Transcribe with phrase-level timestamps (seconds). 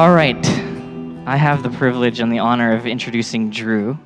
[0.00, 0.46] All right.
[1.26, 3.98] I have the privilege and the honor of introducing Drew.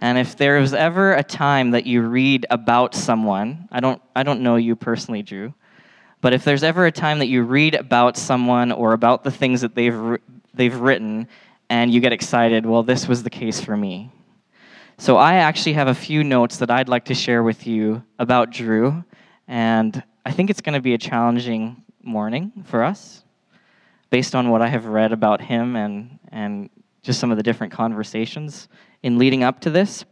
[0.00, 4.22] And if there was ever a time that you read about someone, I don't, I
[4.22, 5.52] don't know you personally, Drew,
[6.22, 9.60] but if there's ever a time that you read about someone or about the things
[9.60, 10.16] that they've,
[10.54, 11.28] they've written
[11.68, 14.10] and you get excited, well, this was the case for me.
[14.96, 18.52] So I actually have a few notes that I'd like to share with you about
[18.52, 19.04] Drew,
[19.46, 23.25] and I think it's going to be a challenging morning for us
[24.16, 26.70] based on what I have read about him and, and
[27.02, 28.66] just some of the different conversations
[29.02, 30.06] in leading up to this.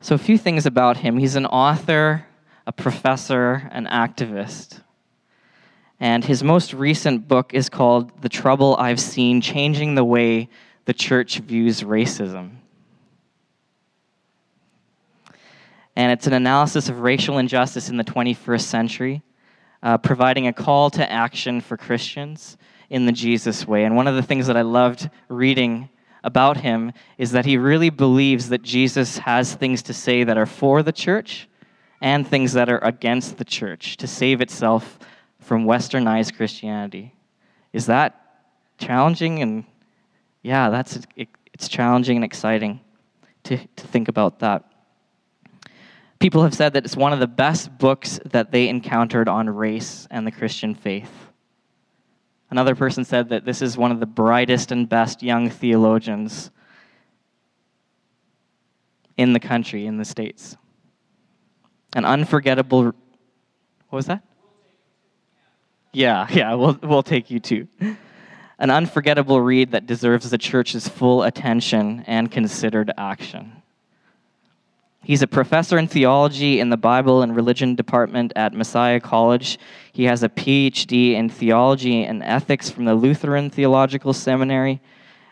[0.00, 1.18] So, a few things about him.
[1.18, 2.24] He's an author,
[2.66, 4.80] a professor, an activist.
[6.00, 10.48] And his most recent book is called The Trouble I've Seen Changing the Way
[10.86, 12.52] the Church Views Racism.
[15.94, 19.22] And it's an analysis of racial injustice in the 21st century
[19.82, 22.56] uh, providing a call to action for Christians
[22.88, 23.84] in the Jesus way.
[23.84, 25.88] And one of the things that I loved reading
[26.22, 30.46] about him is that he really believes that Jesus has things to say that are
[30.46, 31.48] for the church
[32.00, 34.98] and things that are against the church to save itself
[35.38, 37.14] from westernized Christianity.
[37.72, 38.42] Is that
[38.78, 39.40] challenging?
[39.40, 39.64] And
[40.42, 42.80] yeah, that's it, it's challenging and exciting
[43.44, 44.69] to, to think about that.
[46.20, 50.06] People have said that it's one of the best books that they encountered on race
[50.10, 51.10] and the Christian faith.
[52.50, 56.50] Another person said that this is one of the brightest and best young theologians
[59.16, 60.56] in the country, in the States.
[61.94, 62.84] An unforgettable.
[62.84, 62.94] What
[63.90, 64.22] was that?
[65.92, 67.66] Yeah, yeah, we'll, we'll take you too.
[68.58, 73.62] An unforgettable read that deserves the church's full attention and considered action.
[75.02, 79.58] He's a professor in theology in the Bible and Religion department at Messiah College.
[79.92, 84.80] He has a PhD in theology and ethics from the Lutheran Theological Seminary.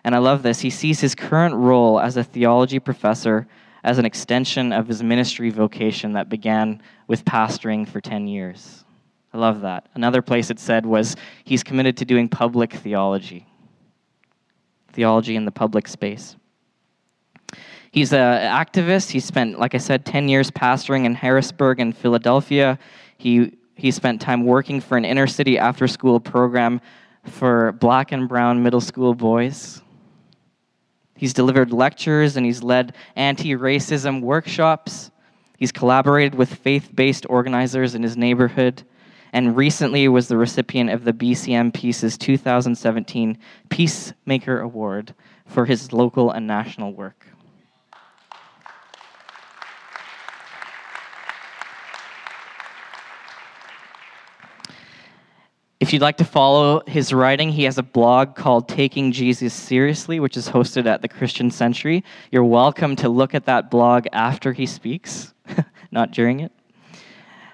[0.05, 0.61] And I love this.
[0.61, 3.47] He sees his current role as a theology professor
[3.84, 8.84] as an extension of his ministry vocation that began with pastoring for 10 years.
[9.33, 9.89] I love that.
[9.95, 11.15] Another place it said was
[11.45, 13.47] he's committed to doing public theology,
[14.93, 16.37] theology in the public space.
[17.91, 19.10] He's an activist.
[19.10, 22.78] He spent, like I said, 10 years pastoring in Harrisburg and Philadelphia.
[23.16, 26.81] He, he spent time working for an inner city after school program
[27.25, 29.82] for black and brown middle school boys.
[31.16, 35.10] He's delivered lectures and he's led anti racism workshops.
[35.56, 38.84] He's collaborated with faith based organizers in his neighborhood
[39.32, 43.38] and recently was the recipient of the BCM Peace's 2017
[43.69, 45.15] Peacemaker Award
[45.47, 47.28] for his local and national work.
[55.81, 60.19] If you'd like to follow his writing, he has a blog called Taking Jesus Seriously,
[60.19, 62.03] which is hosted at the Christian Century.
[62.33, 65.34] You're welcome to look at that blog after he speaks,
[65.93, 66.50] not during it.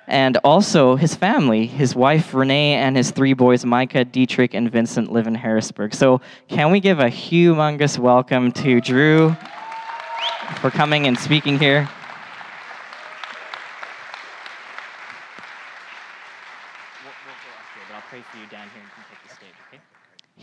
[0.07, 5.13] And also, his family, his wife Renee, and his three boys, Micah, Dietrich, and Vincent,
[5.13, 5.95] live in Harrisburg.
[5.95, 9.37] So, can we give a humongous welcome to Drew
[10.63, 11.91] for coming and speaking here?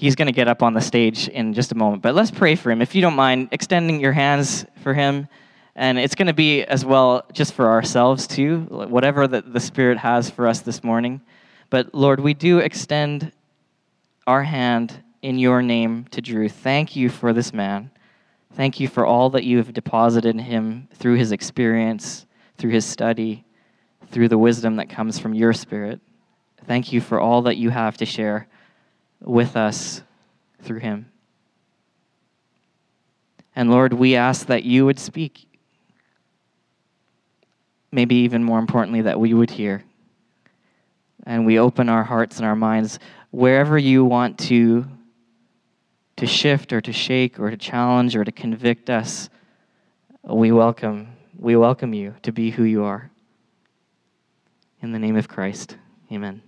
[0.02, 2.56] He's going to get up on the stage in just a moment, but let's pray
[2.56, 2.82] for him.
[2.82, 5.28] If you don't mind extending your hands for him,
[5.76, 10.00] and it's going to be as well just for ourselves too, whatever the, the Spirit
[10.00, 11.22] has for us this morning.
[11.70, 13.32] But Lord, we do extend
[14.26, 16.50] our hand in your name to Drew.
[16.50, 17.92] Thank you for this man.
[18.56, 22.26] Thank you for all that you have deposited in him through his experience,
[22.58, 23.46] through his study,
[24.08, 26.02] through the wisdom that comes from your Spirit.
[26.66, 28.48] Thank you for all that you have to share
[29.22, 30.02] with us
[30.62, 31.12] through him.
[33.56, 35.48] And Lord, we ask that you would speak.
[37.92, 39.84] Maybe even more importantly, that we would hear.
[41.26, 43.00] And we open our hearts and our minds
[43.32, 44.86] wherever you want to,
[46.18, 49.30] to shift or to shake or to challenge or to convict us.
[50.24, 53.12] We welcome, we welcome you to be who you are.
[54.82, 55.78] In the name of Christ,
[56.12, 56.42] amen.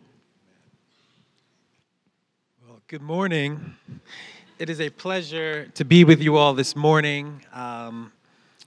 [2.89, 3.75] Good morning.
[4.59, 8.11] It is a pleasure to be with you all this morning um,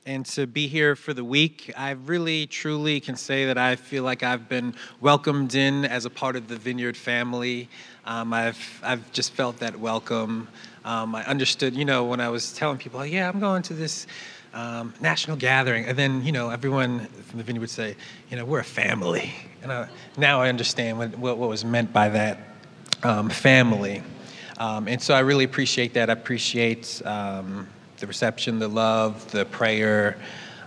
[0.07, 1.71] and to be here for the week.
[1.77, 6.11] I really, truly can say that I feel like I've been welcomed in as a
[6.11, 7.69] part of the Vineyard family.
[8.07, 10.49] Um, I've, I've just felt that welcome.
[10.87, 13.75] Um, I understood, you know, when I was telling people, oh, yeah, I'm going to
[13.75, 14.07] this
[14.55, 15.85] um, national gathering.
[15.85, 17.95] And then, you know, everyone from the Vineyard would say,
[18.31, 19.35] you know, we're a family.
[19.63, 22.56] And I, now I understand what, what, what was meant by that
[23.03, 24.03] um, family.
[24.59, 26.09] Um, and so I really appreciate that.
[26.09, 30.17] I appreciate um, the reception, the love, the prayer,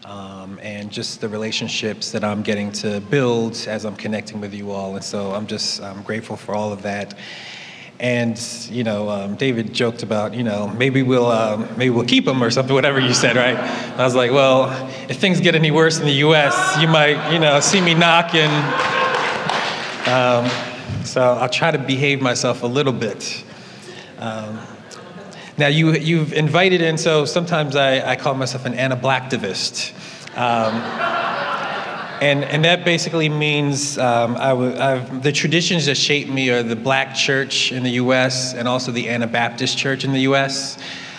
[0.05, 4.71] um, and just the relationships that I'm getting to build as I'm connecting with you
[4.71, 4.95] all.
[4.95, 7.15] And so I'm just I'm grateful for all of that.
[7.99, 8.39] And
[8.69, 12.41] you know, um, David joked about, you know, maybe we'll um, maybe we'll keep him
[12.41, 13.57] or something, whatever you said, right?
[13.57, 14.69] And I was like, well,
[15.09, 18.49] if things get any worse in the U.S., you might, you know, see me knocking.
[21.03, 23.43] So I'll try to behave myself a little bit.
[24.19, 24.59] Um,
[25.57, 29.93] now you you've invited in, so sometimes I, I call myself an Anablacktivist.
[30.37, 30.75] Um,
[32.21, 34.33] and, and that basically means um,
[35.21, 39.09] the traditions that shape me are the black church in the US and also the
[39.09, 40.77] Anabaptist church in the US.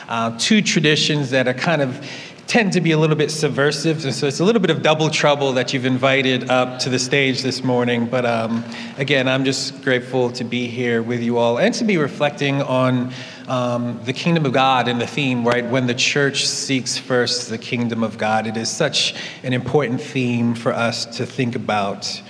[0.09, 2.07] Uh, two traditions that are kind of
[2.51, 4.05] tend to be a little bit subversive.
[4.05, 6.99] And so it's a little bit of double trouble that you've invited up to the
[6.99, 8.07] stage this morning.
[8.07, 8.65] But um,
[8.99, 13.13] again, I'm just grateful to be here with you all and to be reflecting on
[13.47, 15.65] um, the kingdom of God and the theme, right?
[15.65, 19.15] When the church seeks first the kingdom of God, it is such
[19.45, 22.21] an important theme for us to think about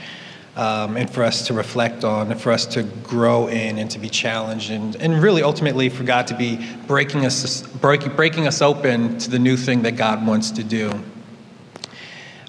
[0.61, 3.99] um, and for us to reflect on, and for us to grow in and to
[3.99, 8.61] be challenged, and, and really ultimately for God to be breaking us, break, breaking us
[8.61, 10.93] open to the new thing that God wants to do.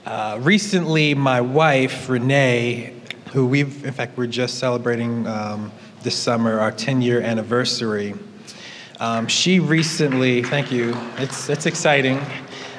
[0.05, 2.93] Uh, recently, my wife, Renee,
[3.31, 5.71] who we've, in fact, we're just celebrating um,
[6.03, 8.13] this summer our 10 year anniversary.
[8.99, 12.19] Um, she recently, thank you, it's, it's exciting.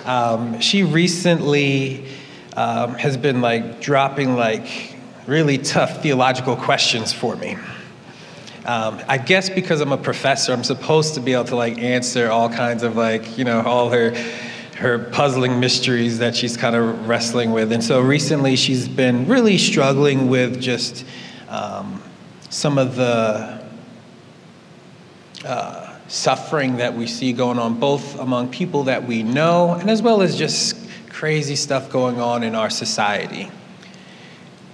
[0.05, 2.07] Um, she recently
[2.55, 4.92] um, has been like dropping like
[5.27, 7.57] really tough theological questions for me.
[8.65, 12.31] Um, I guess because I'm a professor, I'm supposed to be able to like answer
[12.31, 14.15] all kinds of like, you know, all her
[14.77, 17.73] her puzzling mysteries that she's kind of wrestling with.
[17.73, 21.05] And so recently she's been really struggling with just
[21.49, 22.03] um,
[22.51, 23.65] some of the
[25.45, 30.03] uh, suffering that we see going on, both among people that we know and as
[30.03, 30.77] well as just
[31.11, 33.51] crazy stuff going on in our society.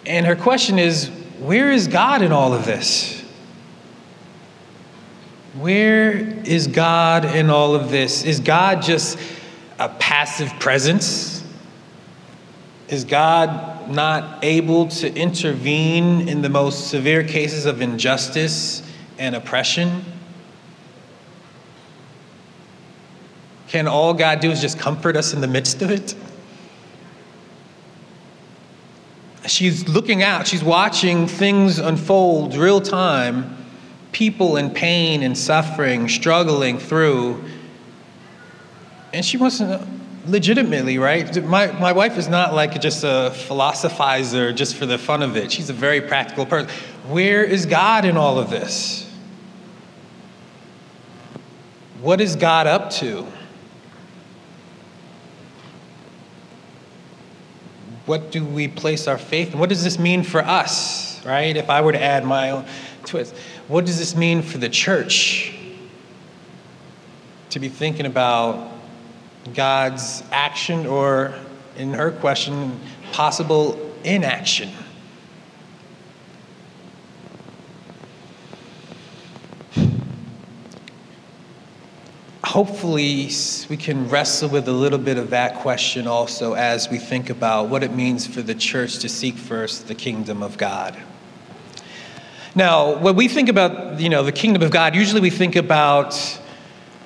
[0.08, 3.22] And her question is where is God in all of this?
[5.58, 6.12] Where
[6.44, 8.24] is God in all of this?
[8.24, 9.18] Is God just
[9.78, 11.44] a passive presence?
[12.88, 18.82] Is God not able to intervene in the most severe cases of injustice
[19.18, 20.04] and oppression?
[23.68, 26.14] Can all God do is just comfort us in the midst of it?
[29.50, 33.56] She's looking out, she's watching things unfold real time,
[34.12, 37.44] people in pain and suffering, struggling through.
[39.12, 39.86] And she wants to know,
[40.26, 41.44] legitimately, right?
[41.44, 45.50] My, my wife is not like just a philosophizer just for the fun of it.
[45.50, 46.70] She's a very practical person.
[47.06, 49.10] Where is God in all of this?
[52.00, 53.26] What is God up to?
[58.08, 59.54] What do we place our faith?
[59.54, 61.54] What does this mean for us, right?
[61.54, 62.64] If I were to add my own
[63.04, 63.34] twist,
[63.68, 65.54] what does this mean for the church?
[67.50, 68.72] To be thinking about
[69.54, 71.34] God's action or,
[71.76, 72.80] in her question,
[73.12, 74.70] possible inaction.
[82.48, 83.30] Hopefully
[83.68, 87.68] we can wrestle with a little bit of that question also as we think about
[87.68, 90.96] what it means for the church to seek first the kingdom of God.
[92.54, 96.14] Now, when we think about, you know, the kingdom of God, usually we think about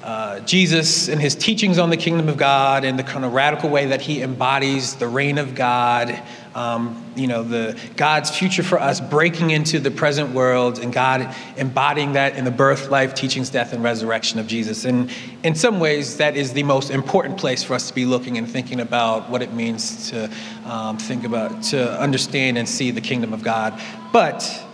[0.03, 3.71] uh, Jesus and his teachings on the kingdom of God and the kind of radical
[3.71, 6.21] way that he embodies the reign of God,
[6.57, 11.35] um, you know, the God's future for us breaking into the present world and God
[11.57, 14.85] embodying that in the birth, life, teachings, death, and resurrection of Jesus.
[14.85, 15.09] And
[15.45, 18.51] in some ways, that is the most important place for us to be looking and
[18.51, 20.29] thinking about what it means to
[20.65, 23.81] um, think about, to understand and see the kingdom of God.
[24.13, 24.65] But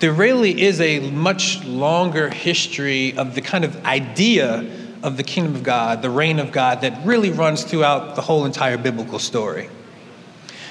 [0.00, 4.66] there really is a much longer history of the kind of idea
[5.02, 8.46] of the kingdom of God, the reign of God, that really runs throughout the whole
[8.46, 9.68] entire biblical story.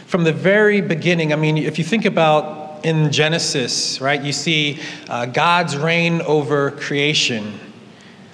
[0.07, 4.79] From the very beginning, I mean, if you think about in Genesis, right, you see
[5.07, 7.59] uh, God's reign over creation.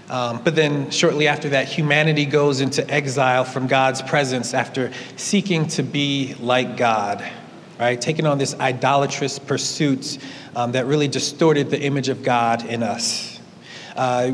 [0.10, 5.68] Um, but then shortly after that, humanity goes into exile from God's presence after seeking
[5.70, 7.30] to be like God,
[7.80, 8.00] right?
[8.00, 10.18] Taking on this idolatrous pursuit
[10.56, 13.40] um, that really distorted the image of God in us.
[13.96, 14.34] Uh,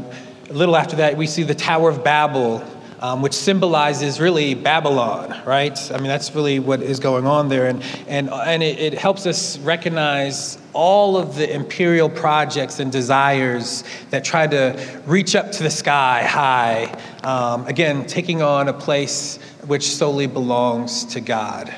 [0.49, 2.65] a little after that, we see the Tower of Babel
[3.01, 5.77] um, which symbolizes really Babylon, right?
[5.91, 7.65] I mean, that's really what is going on there.
[7.65, 13.83] And, and, and it, it helps us recognize all of the imperial projects and desires
[14.11, 19.37] that try to reach up to the sky high, um, again, taking on a place
[19.65, 21.73] which solely belongs to God.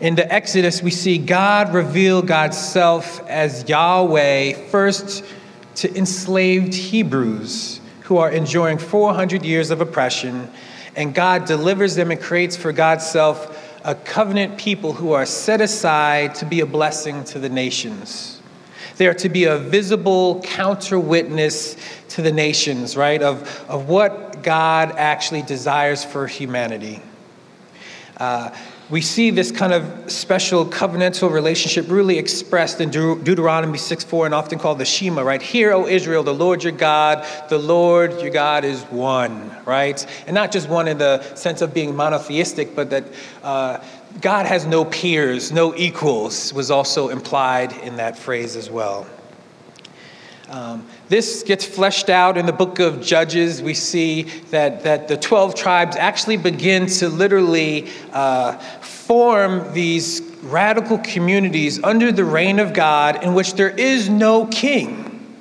[0.00, 5.22] In the Exodus, we see God reveal God's self as Yahweh first
[5.74, 10.50] to enslaved Hebrews who are enduring 400 years of oppression,
[10.96, 15.60] and God delivers them and creates for God's self a covenant people who are set
[15.60, 18.40] aside to be a blessing to the nations.
[18.96, 21.76] They are to be a visible counter witness
[22.10, 27.02] to the nations, right, of, of what God actually desires for humanity.
[28.16, 28.50] Uh,
[28.90, 34.26] we see this kind of special covenantal relationship really expressed in Deut- Deuteronomy 6 4
[34.26, 35.40] and often called the Shema, right?
[35.40, 40.04] Hear, O Israel, the Lord your God, the Lord your God is one, right?
[40.26, 43.04] And not just one in the sense of being monotheistic, but that
[43.44, 43.78] uh,
[44.20, 49.06] God has no peers, no equals, was also implied in that phrase as well.
[50.48, 53.60] Um, this gets fleshed out in the book of Judges.
[53.60, 60.98] We see that, that the 12 tribes actually begin to literally uh, form these radical
[60.98, 65.36] communities under the reign of God in which there is no king.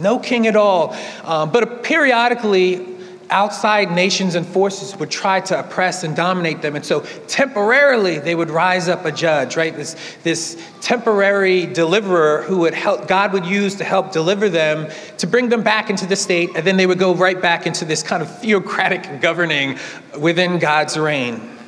[0.00, 0.96] No king at all.
[1.22, 2.91] Um, but periodically,
[3.32, 6.76] outside nations and forces would try to oppress and dominate them.
[6.76, 9.74] And so temporarily they would rise up a judge, right?
[9.74, 15.26] This, this temporary deliverer who would help, God would use to help deliver them to
[15.26, 16.50] bring them back into the state.
[16.54, 19.78] And then they would go right back into this kind of theocratic governing
[20.20, 21.58] within God's reign.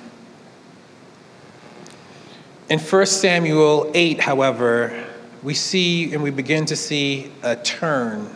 [2.69, 5.07] In 1 Samuel 8, however,
[5.43, 8.35] we see and we begin to see a turn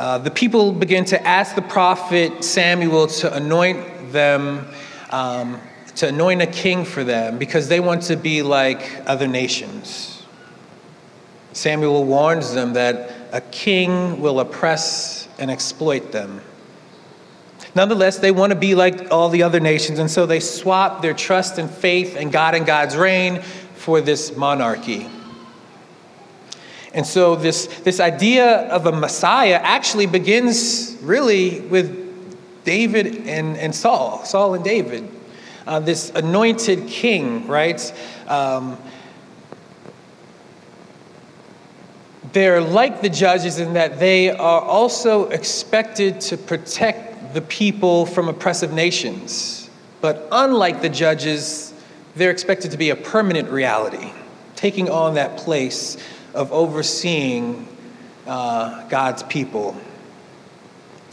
[0.00, 4.66] uh, the people begin to ask the prophet Samuel to anoint them,
[5.10, 5.60] um,
[5.96, 10.22] to anoint a king for them, because they want to be like other nations.
[11.52, 16.40] Samuel warns them that a king will oppress and exploit them.
[17.74, 21.12] Nonetheless, they want to be like all the other nations, and so they swap their
[21.12, 23.42] trust and faith in God and God's reign
[23.74, 25.10] for this monarchy.
[26.92, 33.74] And so, this, this idea of a Messiah actually begins really with David and, and
[33.74, 35.08] Saul, Saul and David.
[35.66, 37.92] Uh, this anointed king, right?
[38.26, 38.76] Um,
[42.32, 48.28] they're like the judges in that they are also expected to protect the people from
[48.28, 49.70] oppressive nations.
[50.00, 51.72] But unlike the judges,
[52.16, 54.12] they're expected to be a permanent reality,
[54.56, 55.96] taking on that place
[56.34, 57.66] of overseeing
[58.26, 59.76] uh, God's people.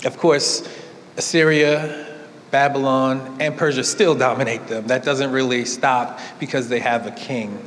[0.05, 0.67] Of course,
[1.15, 2.15] Assyria,
[2.51, 4.87] Babylon, and Persia still dominate them.
[4.87, 7.63] That doesn't really stop because they have a king.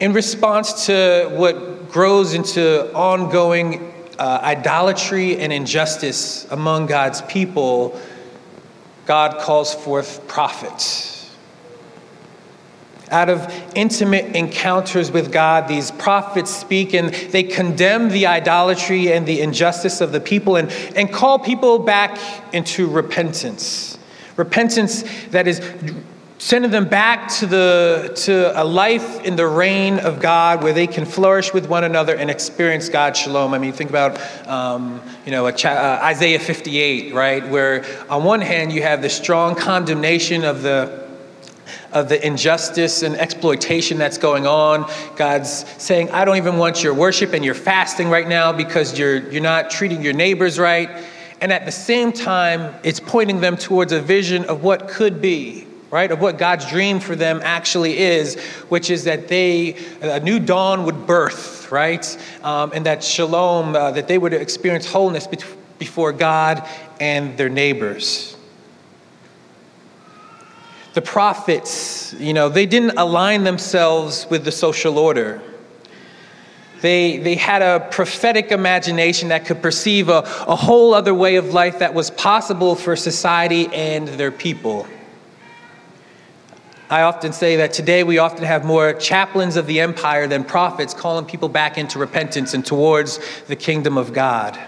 [0.00, 8.00] In response to what grows into ongoing uh, idolatry and injustice among God's people,
[9.06, 11.17] God calls forth prophets
[13.10, 19.26] out of intimate encounters with God, these prophets speak and they condemn the idolatry and
[19.26, 22.18] the injustice of the people and, and call people back
[22.52, 23.98] into repentance.
[24.36, 25.60] Repentance that is
[26.38, 30.86] sending them back to, the, to a life in the reign of God where they
[30.86, 33.52] can flourish with one another and experience God's shalom.
[33.54, 37.46] I mean, think about, um, you know, uh, Isaiah 58, right?
[37.48, 41.07] Where on one hand you have the strong condemnation of the
[41.92, 44.90] of the injustice and exploitation that's going on.
[45.16, 49.30] God's saying, I don't even want your worship and your fasting right now because you're,
[49.30, 51.04] you're not treating your neighbors right.
[51.40, 55.66] And at the same time, it's pointing them towards a vision of what could be,
[55.90, 56.10] right?
[56.10, 60.84] Of what God's dream for them actually is, which is that they, a new dawn
[60.84, 62.04] would birth, right?
[62.42, 65.28] Um, and that shalom, uh, that they would experience wholeness
[65.78, 66.66] before God
[67.00, 68.37] and their neighbors
[70.98, 75.40] the prophets, you know, they didn't align themselves with the social order.
[76.80, 81.54] They, they had a prophetic imagination that could perceive a, a whole other way of
[81.54, 84.88] life that was possible for society and their people.
[86.90, 90.94] I often say that today we often have more chaplains of the empire than prophets
[90.94, 94.58] calling people back into repentance and towards the kingdom of God.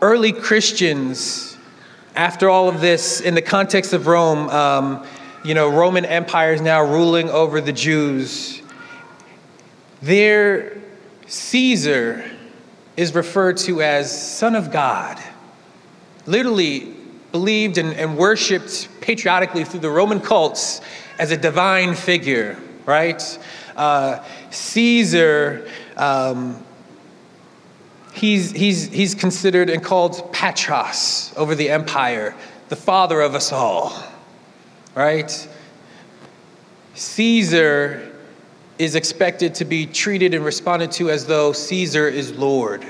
[0.00, 1.51] Early Christians
[2.14, 5.06] after all of this, in the context of Rome, um,
[5.44, 8.62] you know, Roman Empire is now ruling over the Jews.
[10.02, 10.78] Their
[11.26, 12.24] Caesar
[12.96, 15.18] is referred to as Son of God.
[16.26, 16.94] Literally
[17.32, 20.82] believed and, and worshiped patriotically through the Roman cults
[21.18, 23.38] as a divine figure, right?
[23.74, 25.66] Uh, Caesar,
[25.96, 26.62] um,
[28.12, 32.34] he's, he's, he's considered and called Patros over the empire,
[32.68, 33.92] the father of us all,
[34.94, 35.48] right?
[36.94, 38.12] Caesar
[38.78, 42.84] is expected to be treated and responded to as though Caesar is Lord.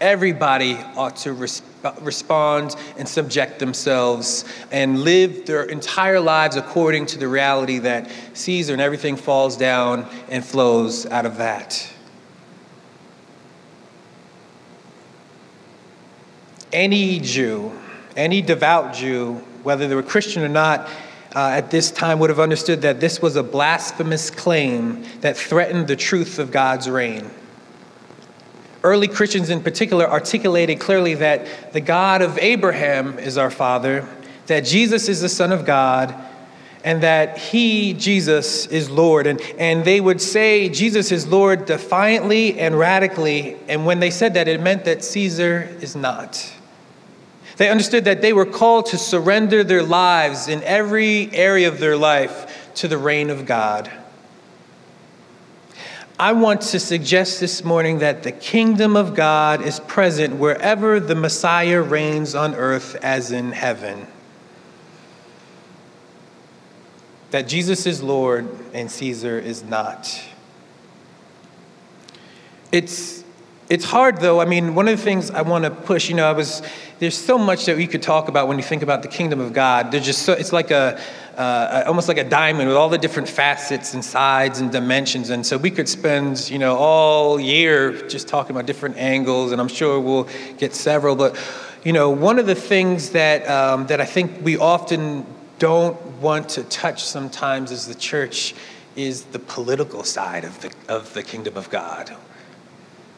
[0.00, 1.62] Everybody ought to res-
[2.00, 8.72] respond and subject themselves and live their entire lives according to the reality that Caesar
[8.74, 11.90] and everything falls down and flows out of that.
[16.72, 17.72] Any Jew,
[18.16, 20.88] any devout Jew, whether they were Christian or not,
[21.34, 25.86] uh, at this time would have understood that this was a blasphemous claim that threatened
[25.86, 27.30] the truth of God's reign.
[28.82, 34.08] Early Christians, in particular, articulated clearly that the God of Abraham is our Father,
[34.46, 36.14] that Jesus is the Son of God,
[36.84, 39.26] and that He, Jesus, is Lord.
[39.26, 43.56] And, and they would say Jesus is Lord defiantly and radically.
[43.68, 46.52] And when they said that, it meant that Caesar is not.
[47.58, 51.96] They understood that they were called to surrender their lives in every area of their
[51.96, 53.90] life to the reign of God.
[56.20, 61.16] I want to suggest this morning that the kingdom of God is present wherever the
[61.16, 64.06] Messiah reigns on earth as in heaven.
[67.32, 70.20] That Jesus is Lord and Caesar is not.
[72.70, 73.17] It's,
[73.70, 74.40] it's hard though.
[74.40, 76.62] I mean, one of the things I want to push, you know, I was
[76.98, 79.52] there's so much that we could talk about when you think about the kingdom of
[79.52, 79.92] God.
[79.92, 81.00] There's just so, it's like a,
[81.36, 85.30] uh, almost like a diamond with all the different facets and sides and dimensions.
[85.30, 89.60] And so we could spend, you know, all year just talking about different angles, and
[89.60, 91.14] I'm sure we'll get several.
[91.14, 91.38] But,
[91.84, 95.24] you know, one of the things that, um, that I think we often
[95.60, 98.54] don't want to touch sometimes as the church
[98.96, 102.16] is the political side of the, of the kingdom of God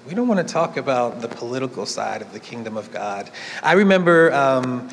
[0.06, 3.30] we don't want to talk about the political side of the kingdom of God.
[3.62, 4.88] I remember um,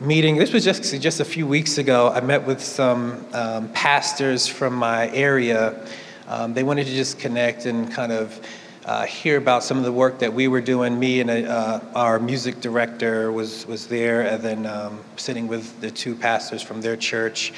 [0.00, 4.46] meeting, this was just, just a few weeks ago, I met with some um, pastors
[4.46, 5.86] from my area.
[6.28, 8.38] Um, they wanted to just connect and kind of
[8.84, 10.98] uh, hear about some of the work that we were doing.
[10.98, 15.90] Me and uh, our music director was, was there, and then um, sitting with the
[15.90, 17.52] two pastors from their church.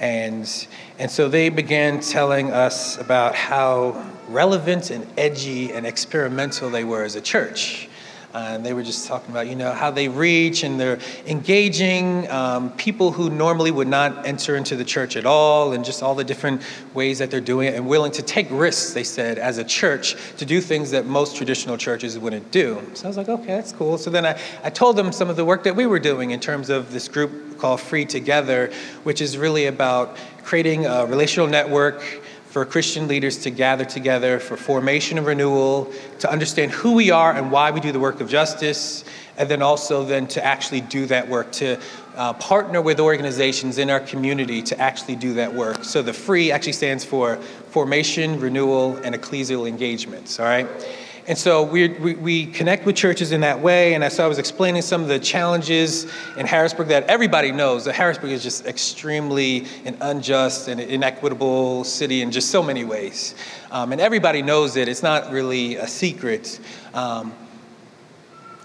[0.00, 0.66] And,
[0.98, 7.04] and so they began telling us about how relevant and edgy and experimental they were
[7.04, 7.89] as a church.
[8.32, 12.30] Uh, and they were just talking about, you know, how they reach and they're engaging
[12.30, 16.14] um, people who normally would not enter into the church at all, and just all
[16.14, 16.62] the different
[16.94, 20.16] ways that they're doing it, and willing to take risks, they said, as a church
[20.36, 22.80] to do things that most traditional churches wouldn't do.
[22.94, 23.98] So I was like, okay, that's cool.
[23.98, 26.38] So then I, I told them some of the work that we were doing in
[26.38, 32.02] terms of this group called Free Together, which is really about creating a relational network
[32.50, 37.32] for Christian leaders to gather together for formation and renewal, to understand who we are
[37.32, 39.04] and why we do the work of justice,
[39.38, 41.78] and then also then to actually do that work, to
[42.16, 45.84] uh, partner with organizations in our community to actually do that work.
[45.84, 47.36] So the FREE actually stands for
[47.70, 50.66] Formation, Renewal, and Ecclesial Engagements, all right?
[51.26, 53.94] And so we, we, connect with churches in that way.
[53.94, 57.94] And so I was explaining some of the challenges in Harrisburg that everybody knows that
[57.94, 63.34] Harrisburg is just extremely an unjust and inequitable city in just so many ways.
[63.70, 66.58] Um, and everybody knows it, it's not really a secret.
[66.94, 67.34] Um,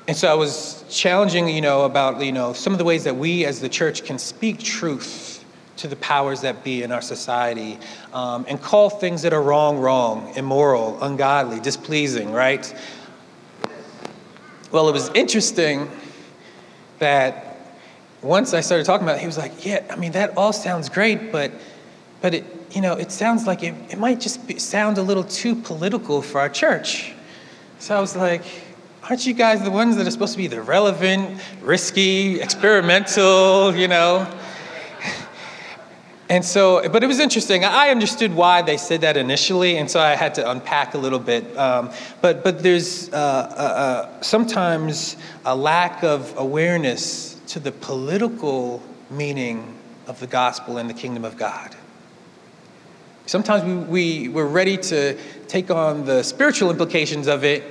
[0.07, 3.15] and so I was challenging, you know, about, you know, some of the ways that
[3.15, 5.34] we as the church can speak truth
[5.77, 7.77] to the powers that be in our society
[8.13, 12.73] um, and call things that are wrong, wrong, immoral, ungodly, displeasing, right?
[14.71, 15.89] Well, it was interesting
[16.99, 17.57] that
[18.21, 20.89] once I started talking about it, he was like, Yeah, I mean, that all sounds
[20.89, 21.51] great, but,
[22.21, 25.23] but it, you know, it sounds like it, it might just be, sound a little
[25.23, 27.13] too political for our church.
[27.79, 28.43] So I was like,
[29.09, 33.87] Aren't you guys the ones that are supposed to be the relevant, risky, experimental, you
[33.87, 34.27] know?
[36.27, 37.63] And so, but it was interesting.
[37.63, 41.19] I understood why they said that initially, and so I had to unpack a little
[41.19, 41.55] bit.
[41.55, 48.81] Um, but, but there's uh, uh, uh, sometimes a lack of awareness to the political
[49.11, 51.75] meaning of the gospel and the kingdom of God.
[53.27, 57.63] Sometimes we, we, we're ready to take on the spiritual implications of it,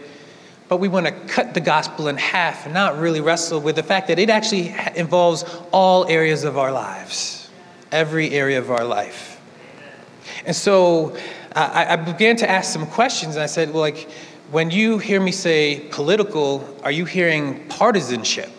[0.69, 3.83] but we want to cut the gospel in half and not really wrestle with the
[3.83, 7.44] fact that it actually involves all areas of our lives
[7.95, 9.41] every area of our life.
[10.45, 11.17] And so
[11.55, 14.09] I, I began to ask some questions, and I said, well, like,
[14.51, 18.51] when you hear me say political, are you hearing partisanship?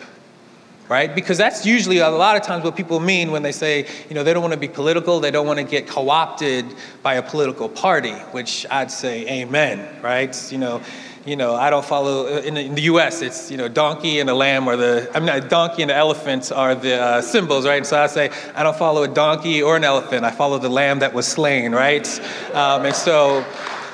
[0.88, 1.12] Right?
[1.12, 4.22] Because that's usually a lot of times what people mean when they say, you know,
[4.22, 6.64] they don't want to be political, they don't want to get co opted
[7.02, 10.52] by a political party, which I'd say, amen, right?
[10.52, 10.80] You know,
[11.26, 14.30] you know, I don't follow, in the, in the US, it's, you know, donkey and
[14.30, 17.78] a lamb are the, I'm not, donkey and the elephants are the uh, symbols, right?
[17.78, 20.68] And so I say, I don't follow a donkey or an elephant, I follow the
[20.68, 22.08] lamb that was slain, right?
[22.54, 23.44] Um, and so,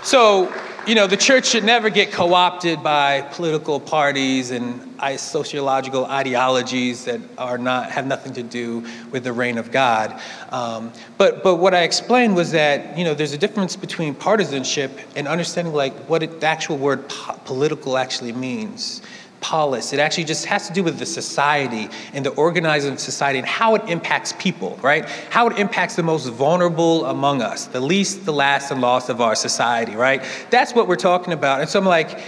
[0.03, 0.53] so
[0.87, 7.05] you know, the church should never get co opted by political parties and sociological ideologies
[7.05, 10.21] that are not, have nothing to do with the reign of God.
[10.51, 14.99] Um, but, but what I explained was that, you know, there's a difference between partisanship
[15.17, 19.03] and understanding like what it, the actual word po- political actually means
[19.43, 19.93] polis.
[19.93, 23.47] It actually just has to do with the society and the organizing of society and
[23.47, 25.05] how it impacts people, right?
[25.29, 29.21] How it impacts the most vulnerable among us, the least, the last, and lost of
[29.21, 30.23] our society, right?
[30.51, 31.61] That's what we're talking about.
[31.61, 32.19] And so I'm like,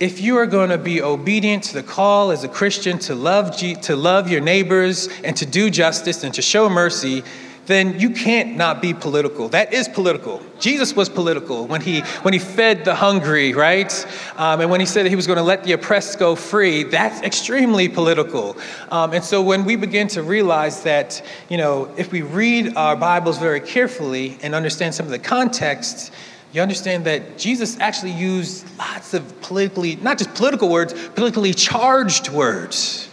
[0.00, 3.56] if you are going to be obedient to the call as a Christian to love,
[3.56, 7.22] to love your neighbors and to do justice and to show mercy,
[7.66, 9.48] then you can't not be political.
[9.48, 10.42] That is political.
[10.58, 13.92] Jesus was political when he when he fed the hungry, right?
[14.36, 16.84] Um, and when he said that he was going to let the oppressed go free.
[16.84, 18.56] That's extremely political.
[18.90, 22.96] Um, and so when we begin to realize that, you know, if we read our
[22.96, 26.12] Bibles very carefully and understand some of the context,
[26.52, 32.28] you understand that Jesus actually used lots of politically, not just political words, politically charged
[32.28, 33.08] words,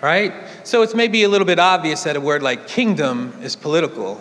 [0.00, 0.32] right?
[0.70, 4.20] So it's maybe a little bit obvious that a word like kingdom is political.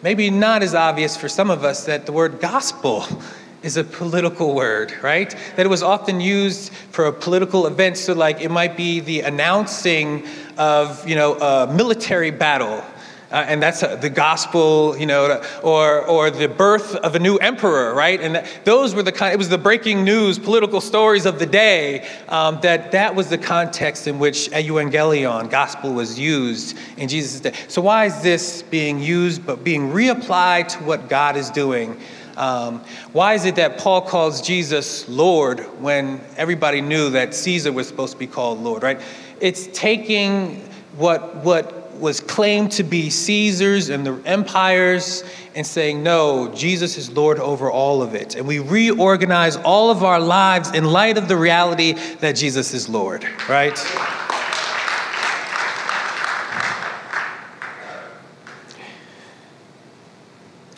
[0.00, 3.04] Maybe not as obvious for some of us that the word gospel
[3.62, 5.28] is a political word, right?
[5.54, 7.98] That it was often used for a political event.
[7.98, 10.26] So, like, it might be the announcing
[10.56, 12.82] of, you know, a military battle
[13.32, 17.36] uh, and that's uh, the gospel, you know, or, or the birth of a new
[17.38, 18.20] emperor, right?
[18.20, 21.46] And that, those were the kind, it was the breaking news, political stories of the
[21.46, 27.40] day, um, that that was the context in which euangelion, gospel, was used in Jesus'
[27.40, 27.54] day.
[27.68, 31.98] So why is this being used but being reapplied to what God is doing?
[32.36, 32.80] Um,
[33.12, 38.12] why is it that Paul calls Jesus Lord when everybody knew that Caesar was supposed
[38.12, 39.00] to be called Lord, right?
[39.40, 40.56] It's taking
[40.96, 45.24] what, what was claimed to be Caesar's and the empires
[45.54, 48.34] and saying, no, Jesus is Lord over all of it.
[48.36, 52.88] And we reorganize all of our lives in light of the reality that Jesus is
[52.88, 53.78] Lord, right?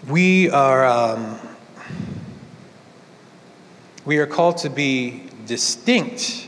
[0.09, 1.39] We are, um,
[4.05, 6.44] we are called to be distinct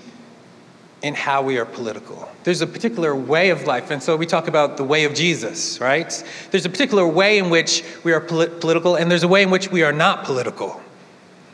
[1.06, 2.28] in how we are political.
[2.42, 5.80] There's a particular way of life, and so we talk about the way of Jesus,
[5.80, 6.10] right?
[6.50, 9.50] There's a particular way in which we are polit- political, and there's a way in
[9.50, 10.80] which we are not political.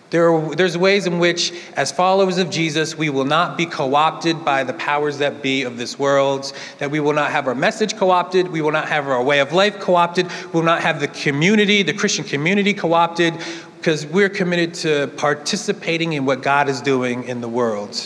[0.08, 3.94] There are, there's ways in which, as followers of Jesus, we will not be co
[3.94, 7.54] opted by the powers that be of this world, that we will not have our
[7.54, 10.62] message co opted, we will not have our way of life co opted, we will
[10.62, 13.34] not have the community, the Christian community co opted,
[13.78, 17.98] because we're committed to participating in what God is doing in the world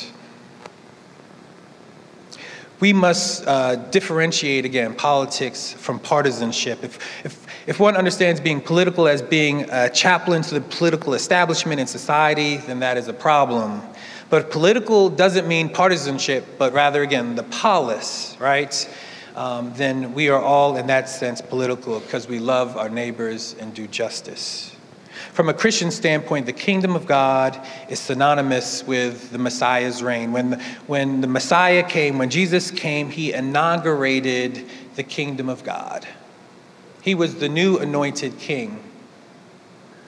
[2.81, 6.85] we must uh, differentiate again politics from partisanship.
[6.85, 11.81] If, if, if one understands being political as being a chaplain to the political establishment
[11.81, 13.83] in society, then that is a problem.
[14.29, 18.75] But political doesn't mean partisanship, but rather, again, the polis, right?
[19.37, 23.73] Um, then we are all, in that sense, political because we love our neighbors and
[23.73, 24.76] do justice.
[25.37, 30.33] From a Christian standpoint, the kingdom of God is synonymous with the Messiah's reign.
[30.33, 36.09] When the, when the Messiah came, when Jesus came, he inaugurated the kingdom of God.
[37.03, 38.83] He was the new anointed king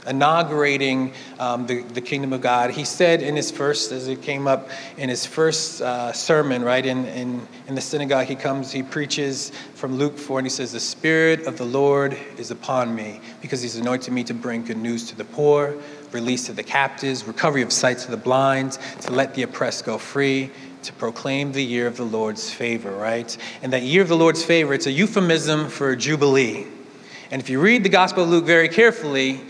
[0.09, 2.71] inaugurating um, the, the kingdom of God.
[2.71, 6.85] He said in his first, as it came up in his first uh, sermon, right,
[6.85, 10.73] in, in, in the synagogue, he comes, he preaches from Luke 4, and he says,
[10.73, 14.79] The Spirit of the Lord is upon me because he's anointed me to bring good
[14.79, 15.75] news to the poor,
[16.13, 19.99] release to the captives, recovery of sight to the blind, to let the oppressed go
[19.99, 20.51] free,
[20.83, 23.37] to proclaim the year of the Lord's favor, right?
[23.63, 26.67] And that year of the Lord's favor, it's a euphemism for a Jubilee.
[27.31, 29.41] And if you read the Gospel of Luke very carefully,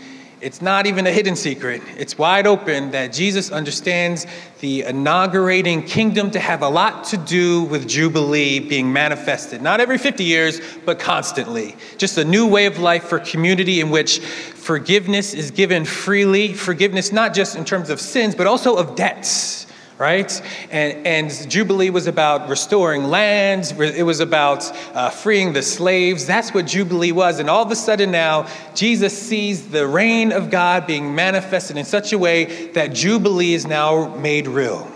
[0.41, 1.81] it's not even a hidden secret.
[1.97, 4.25] It's wide open that Jesus understands
[4.59, 9.97] the inaugurating kingdom to have a lot to do with Jubilee being manifested, not every
[9.97, 11.75] 50 years, but constantly.
[11.97, 16.53] Just a new way of life for community in which forgiveness is given freely.
[16.53, 19.67] Forgiveness not just in terms of sins, but also of debts,
[19.99, 20.41] right?
[20.71, 26.25] And, and Jubilee was about restoring lands, it was about uh, freeing the slaves.
[26.25, 27.39] That's what Jubilee was.
[27.39, 31.83] And all of a sudden now, Jesus sees the reign of God being manifested in
[31.83, 34.89] such a way that Jubilee is now made real.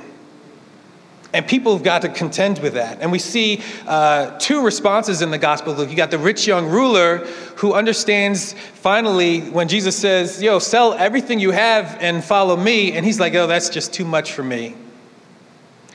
[1.33, 3.01] And people have got to contend with that.
[3.01, 5.89] And we see uh, two responses in the Gospel Luke.
[5.89, 7.17] You got the rich young ruler
[7.57, 12.93] who understands finally when Jesus says, Yo, sell everything you have and follow me.
[12.93, 14.75] And he's like, Oh, that's just too much for me.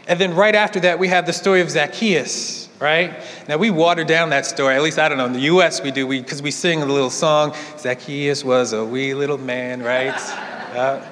[0.09, 3.23] And then right after that, we have the story of Zacchaeus, right?
[3.47, 4.75] Now, we water down that story.
[4.75, 5.83] At least, I don't know, in the U.S.
[5.83, 9.83] we do, because we, we sing a little song Zacchaeus was a wee little man,
[9.83, 10.19] right?
[10.69, 11.03] Uh,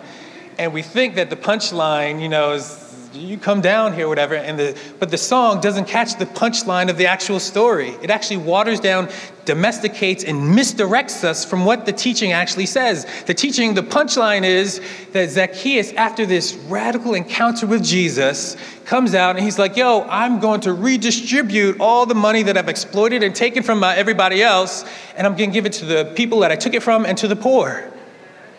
[0.59, 2.86] and we think that the punchline, you know, is
[3.16, 6.96] you come down here, whatever, and the, but the song doesn't catch the punchline of
[6.96, 7.90] the actual story.
[8.02, 9.09] It actually waters down,
[9.44, 13.07] domesticates, and misdirects us from what the teaching actually says.
[13.26, 14.81] The teaching, the punchline is
[15.12, 20.38] that Zacchaeus, after this radical encounter with Jesus, comes out and he's like, Yo, I'm
[20.38, 24.85] going to redistribute all the money that I've exploited and taken from uh, everybody else,
[25.16, 27.16] and I'm going to give it to the people that I took it from and
[27.18, 27.92] to the poor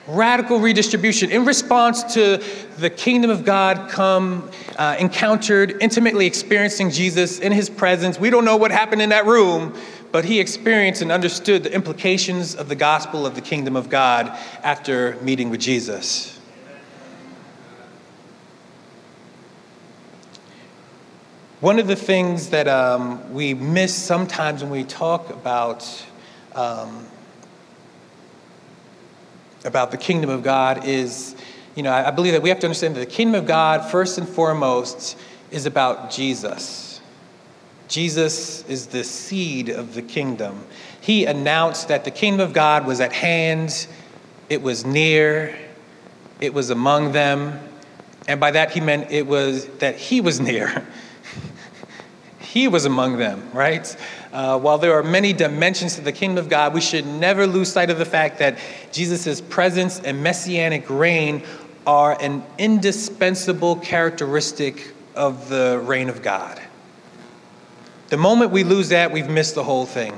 [0.08, 2.42] radical redistribution in response to
[2.78, 8.20] the kingdom of God come uh, encountered, intimately experiencing Jesus in his presence.
[8.20, 9.76] We don't know what happened in that room,
[10.12, 14.28] but he experienced and understood the implications of the gospel of the kingdom of God
[14.64, 16.40] after meeting with Jesus.
[21.60, 26.06] One of the things that um, we miss sometimes when we talk about
[26.54, 27.08] um,
[29.68, 31.36] about the kingdom of God is,
[31.76, 34.18] you know, I believe that we have to understand that the kingdom of God, first
[34.18, 35.18] and foremost,
[35.52, 37.02] is about Jesus.
[37.88, 40.66] Jesus is the seed of the kingdom.
[41.00, 43.88] He announced that the kingdom of God was at hand,
[44.50, 45.58] it was near,
[46.40, 47.60] it was among them.
[48.28, 50.88] And by that, he meant it was that he was near.
[52.52, 53.96] He was among them, right?
[54.32, 57.72] Uh, while there are many dimensions to the kingdom of God, we should never lose
[57.72, 58.58] sight of the fact that
[58.92, 61.44] Jesus' presence and messianic reign
[61.86, 66.62] are an indispensable characteristic of the reign of God.
[68.10, 70.14] The moment we lose that, we've missed the whole thing.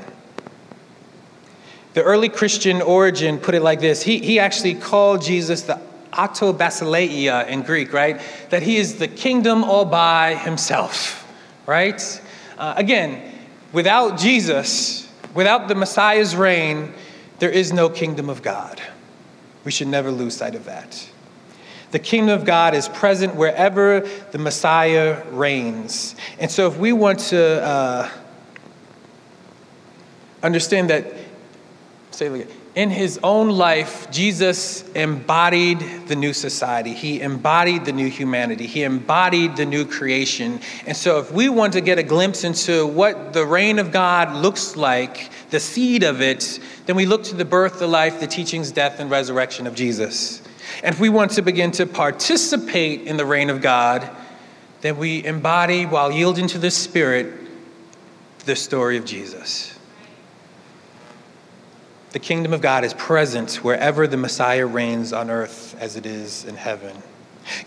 [1.94, 5.82] The early Christian Origen put it like this he, he actually called Jesus the
[6.16, 8.22] auto basileia in Greek, right?
[8.52, 11.19] That he is the kingdom all by himself,
[11.70, 12.22] right?
[12.58, 13.30] Uh, again,
[13.72, 16.94] Without Jesus, without the Messiah's reign,
[17.38, 18.82] there is no kingdom of God.
[19.64, 21.08] We should never lose sight of that.
[21.92, 24.00] The kingdom of God is present wherever
[24.32, 26.16] the Messiah reigns.
[26.40, 28.10] And so, if we want to uh,
[30.42, 31.06] understand that,
[32.12, 36.94] say it again, in his own life, Jesus embodied the new society.
[36.94, 38.68] He embodied the new humanity.
[38.68, 40.62] He embodied the new creation.
[40.86, 44.34] And so, if we want to get a glimpse into what the reign of God
[44.34, 48.28] looks like, the seed of it, then we look to the birth, the life, the
[48.28, 50.42] teachings, death, and resurrection of Jesus.
[50.82, 54.10] And if we want to begin to participate in the reign of God,
[54.80, 57.46] then we embody, while yielding to the Spirit,
[58.46, 59.79] the story of Jesus.
[62.12, 66.46] The kingdom of God is present wherever the Messiah reigns on earth as it is
[66.46, 66.96] in heaven.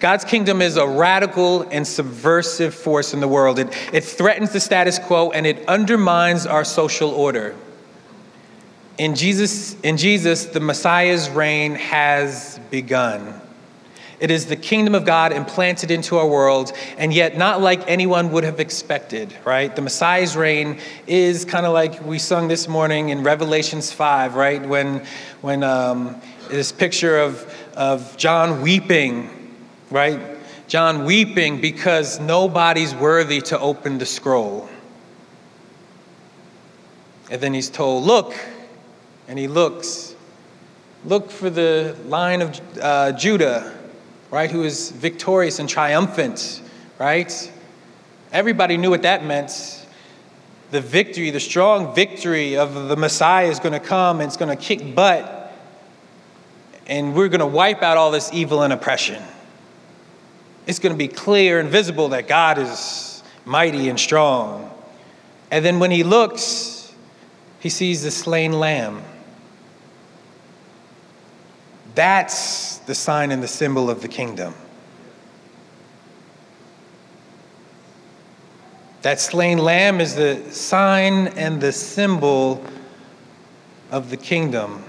[0.00, 3.58] God's kingdom is a radical and subversive force in the world.
[3.58, 7.54] It, it threatens the status quo and it undermines our social order.
[8.98, 13.41] In Jesus, in Jesus, the Messiah's reign has begun.
[14.22, 18.30] It is the kingdom of God implanted into our world, and yet not like anyone
[18.30, 19.74] would have expected, right?
[19.74, 24.64] The Messiah's reign is kind of like we sung this morning in Revelations 5, right?
[24.64, 25.04] When,
[25.40, 29.56] when um, this picture of, of John weeping,
[29.90, 30.20] right?
[30.68, 34.68] John weeping because nobody's worthy to open the scroll.
[37.28, 38.36] And then he's told, Look,
[39.26, 40.14] and he looks.
[41.04, 43.80] Look for the line of uh, Judah
[44.32, 44.50] right?
[44.50, 46.62] Who is victorious and triumphant,
[46.98, 47.52] right?
[48.32, 49.86] Everybody knew what that meant.
[50.70, 54.48] The victory, the strong victory of the Messiah is going to come and it's going
[54.48, 55.54] to kick butt,
[56.86, 59.22] and we're going to wipe out all this evil and oppression.
[60.66, 64.70] It's going to be clear and visible that God is mighty and strong.
[65.50, 66.94] And then when he looks,
[67.60, 69.02] he sees the slain lamb.
[71.94, 74.54] That's the sign and the symbol of the kingdom.
[79.02, 82.64] That slain lamb is the sign and the symbol
[83.90, 84.84] of the kingdom.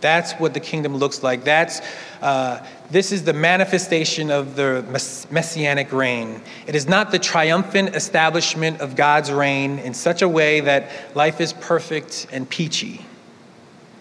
[0.00, 1.44] That's what the kingdom looks like.
[1.44, 1.80] That's,
[2.20, 4.84] uh, this is the manifestation of the
[5.30, 6.40] messianic reign.
[6.66, 11.40] It is not the triumphant establishment of God's reign in such a way that life
[11.40, 13.04] is perfect and peachy.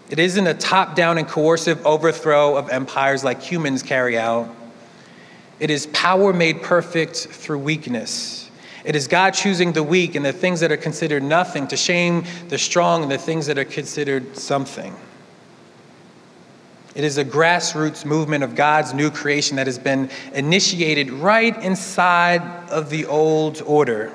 [0.10, 4.50] It isn't a top down and coercive overthrow of empires like humans carry out.
[5.60, 8.50] It is power made perfect through weakness.
[8.86, 12.24] It is God choosing the weak and the things that are considered nothing to shame
[12.48, 14.96] the strong and the things that are considered something.
[16.96, 22.42] It is a grassroots movement of God's new creation that has been initiated right inside
[22.70, 24.14] of the old order.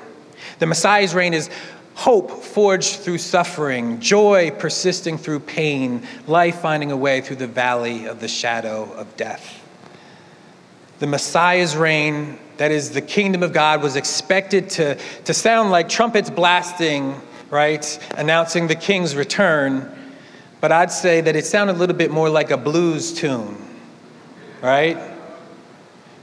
[0.59, 1.49] The Messiah's reign is
[1.95, 8.05] hope forged through suffering, joy persisting through pain, life finding a way through the valley
[8.05, 9.61] of the shadow of death.
[10.99, 15.89] The Messiah's reign, that is, the kingdom of God, was expected to, to sound like
[15.89, 19.99] trumpets blasting, right, announcing the king's return
[20.63, 23.57] but I'd say that it sounded a little bit more like a blues tune,
[24.61, 24.97] right?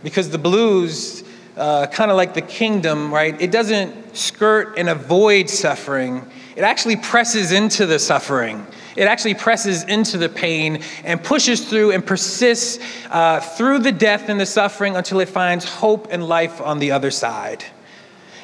[0.02, 1.22] Because the blues,
[1.58, 3.38] uh, kind of like the kingdom, right?
[3.38, 8.66] It doesn't skirt and avoid suffering, it actually presses into the suffering.
[8.96, 14.28] It actually presses into the pain and pushes through and persists uh, through the death
[14.28, 17.64] and the suffering until it finds hope and life on the other side.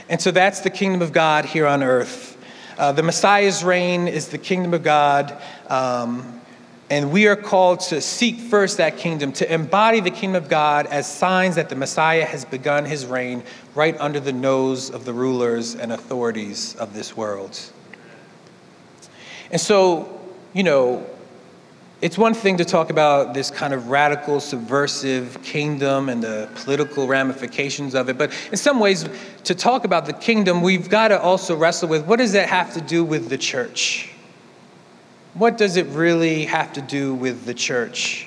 [0.08, 2.38] And so that's the kingdom of God here on earth.
[2.78, 5.36] Uh, the Messiah's reign is the kingdom of God.
[5.68, 6.40] Um,
[6.88, 10.86] and we are called to seek first that kingdom, to embody the kingdom of God
[10.86, 13.42] as signs that the Messiah has begun his reign
[13.74, 17.58] right under the nose of the rulers and authorities of this world.
[19.50, 20.20] And so,
[20.52, 21.06] you know,
[22.02, 27.06] it's one thing to talk about this kind of radical, subversive kingdom and the political
[27.06, 29.08] ramifications of it, but in some ways,
[29.44, 32.74] to talk about the kingdom, we've got to also wrestle with what does that have
[32.74, 34.10] to do with the church?
[35.36, 38.26] What does it really have to do with the church?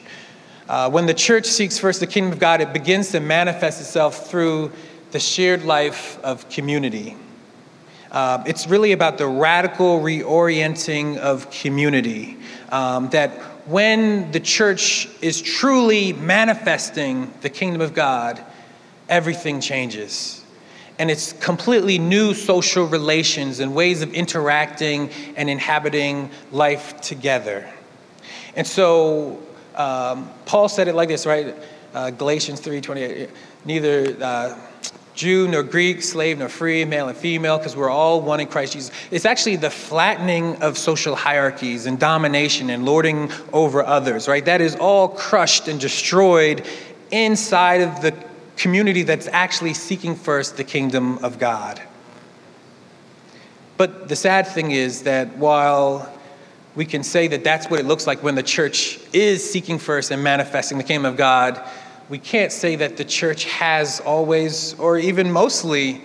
[0.67, 4.30] Uh, when the church seeks first the kingdom of God, it begins to manifest itself
[4.30, 4.72] through
[5.10, 7.17] the shared life of community.
[8.12, 12.38] Uh, it's really about the radical reorienting of community.
[12.72, 13.32] Um, that
[13.65, 18.39] when the church is truly manifesting the kingdom of God,
[19.10, 20.38] everything changes.
[21.00, 27.68] And it's completely new social relations and ways of interacting and inhabiting life together.
[28.56, 29.42] And so
[29.76, 31.56] um, Paul said it like this, right?
[31.94, 33.30] Uh, Galatians 3:28.
[33.66, 34.60] Neither uh,
[35.20, 38.74] Jew nor Greek, slave nor free, male and female, because we're all one in Christ
[38.74, 38.92] Jesus.
[39.12, 44.46] It's actually the flattening of social hierarchies and domination and lording over others, right?
[44.46, 46.66] That is all crushed and destroyed
[47.12, 48.14] inside of the
[48.60, 51.82] community that's actually seeking first the kingdom of God.
[53.78, 56.13] But the sad thing is that while
[56.76, 60.12] we can say that that's what it looks like when the church is seeking first
[60.12, 61.63] and manifesting the kingdom of God,
[62.10, 66.02] we can't say that the church has always, or even mostly,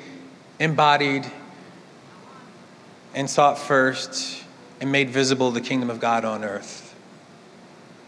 [0.60, 1.26] embodied
[3.14, 4.44] and sought first
[4.80, 6.94] and made visible the kingdom of God on earth.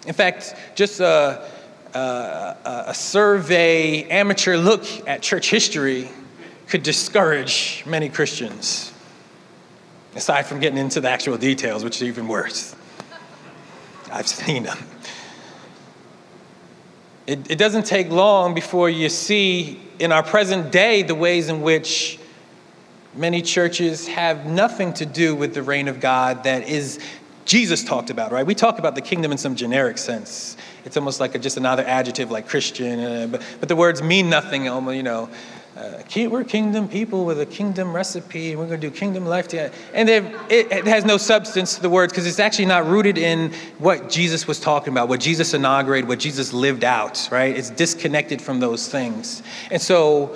[0.07, 1.49] In fact, just a,
[1.95, 6.11] Uh, a, a survey, amateur look at church history
[6.69, 8.93] could discourage many Christians,
[10.15, 12.75] aside from getting into the actual details, which is even worse.
[14.13, 14.79] I've seen them.
[17.27, 21.61] It, it doesn't take long before you see in our present day the ways in
[21.61, 22.19] which
[23.15, 27.01] many churches have nothing to do with the reign of God that is
[27.47, 28.45] Jesus talked about, right?
[28.45, 30.57] We talk about the kingdom in some generic sense.
[30.87, 34.31] It's almost like a, just another adjective like Christian, uh, but, but the words mean
[34.31, 35.29] nothing, you know
[35.77, 39.75] uh, we're kingdom people with a kingdom recipe, we're going to do kingdom life together.
[39.93, 43.53] And it, it has no substance to the words because it's actually not rooted in
[43.79, 47.55] what Jesus was talking about, what Jesus inaugurated, what Jesus lived out, right?
[47.55, 49.43] It's disconnected from those things.
[49.71, 50.35] And so,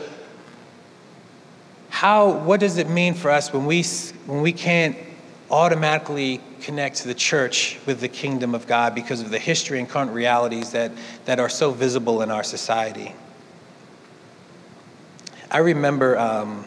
[1.88, 3.82] how, what does it mean for us when we,
[4.26, 4.96] when we can't
[5.50, 9.88] automatically connect to the church with the kingdom of God because of the history and
[9.88, 10.92] current realities that,
[11.24, 13.14] that are so visible in our society?
[15.50, 16.64] I remember um,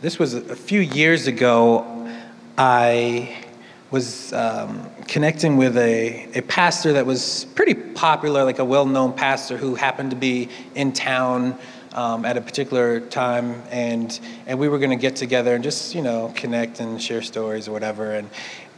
[0.00, 2.10] this was a few years ago.
[2.56, 3.44] I
[3.90, 9.12] was um, connecting with a, a pastor that was pretty popular, like a well known
[9.12, 11.58] pastor who happened to be in town
[11.96, 13.62] um, at a particular time.
[13.70, 17.22] And, and we were going to get together and just, you know, connect and share
[17.22, 18.12] stories or whatever.
[18.12, 18.30] And,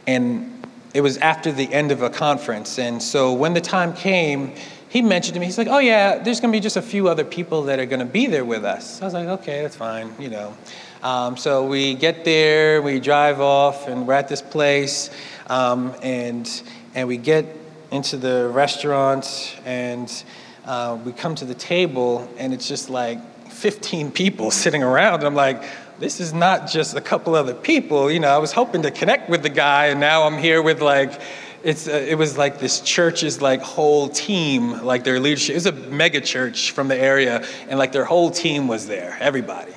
[0.07, 2.79] and it was after the end of a conference.
[2.79, 4.55] And so when the time came,
[4.89, 7.07] he mentioned to me, he's like, oh yeah, there's going to be just a few
[7.07, 9.01] other people that are going to be there with us.
[9.01, 10.57] I was like, okay, that's fine, you know.
[11.03, 15.09] Um, so we get there, we drive off, and we're at this place,
[15.47, 16.61] um, and
[16.93, 17.45] and we get
[17.91, 20.23] into the restaurant and
[20.65, 25.23] uh, we come to the table and it's just like 15 people sitting around.
[25.23, 25.63] I'm like,
[25.99, 28.09] this is not just a couple other people.
[28.09, 30.81] You know, I was hoping to connect with the guy, and now I'm here with
[30.81, 31.19] like,
[31.61, 35.51] it's uh, it was like this church's like whole team, like their leadership.
[35.51, 39.17] It was a mega church from the area, and like their whole team was there,
[39.19, 39.73] everybody.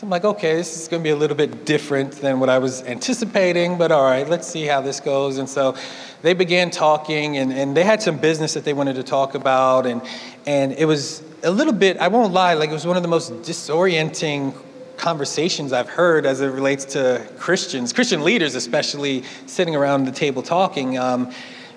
[0.00, 2.48] So I'm like, okay, this is going to be a little bit different than what
[2.48, 5.36] I was anticipating, but all right, let's see how this goes.
[5.36, 5.76] And so
[6.22, 9.84] they began talking, and, and they had some business that they wanted to talk about,
[9.84, 10.00] and
[10.46, 11.98] and it was a little bit.
[11.98, 14.54] I won't lie, like it was one of the most disorienting
[14.96, 20.40] conversations I've heard as it relates to Christians, Christian leaders especially, sitting around the table
[20.40, 21.30] talking, um,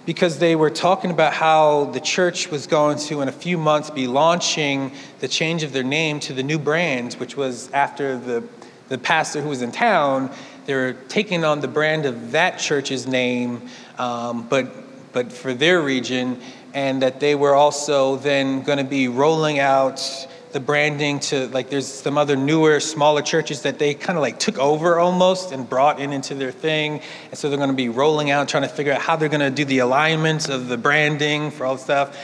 [0.05, 3.89] because they were talking about how the church was going to, in a few months,
[3.89, 8.43] be launching the change of their name to the new brand, which was after the,
[8.89, 10.29] the pastor who was in town.
[10.65, 14.71] They were taking on the brand of that church's name, um, but,
[15.13, 16.41] but for their region,
[16.73, 21.69] and that they were also then going to be rolling out the branding to like
[21.69, 25.67] there's some other newer smaller churches that they kind of like took over almost and
[25.67, 27.01] brought in into their thing.
[27.29, 29.41] And so they're going to be rolling out trying to figure out how they're going
[29.41, 32.17] to do the alignments of the branding for all the stuff.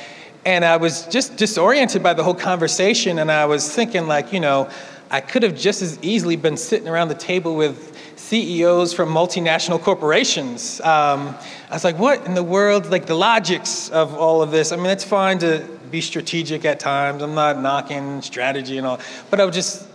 [0.45, 4.39] And i was just disoriented by the whole conversation and i was thinking like you
[4.39, 4.69] know
[5.11, 7.89] i could have just as easily been sitting around the table with
[8.19, 10.79] CEOs from multinational corporations.
[10.81, 11.35] Um,
[11.69, 12.91] I was like, what in the world?
[12.91, 14.71] Like the logics of all of this.
[14.71, 17.23] I mean, it's fine to be strategic at times.
[17.23, 18.99] I'm not knocking strategy and all,
[19.31, 19.87] but I was just,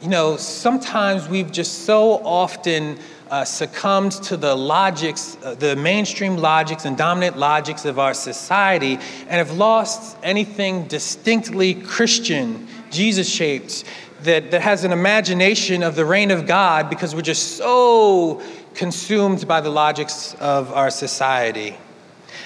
[0.00, 2.98] you know, sometimes we've just so often
[3.30, 8.94] uh, succumbed to the logics, uh, the mainstream logics and dominant logics of our society,
[8.94, 13.84] and have lost anything distinctly Christian, Jesus shaped,
[14.24, 18.42] that, that has an imagination of the reign of God because we're just so
[18.74, 21.76] consumed by the logics of our society.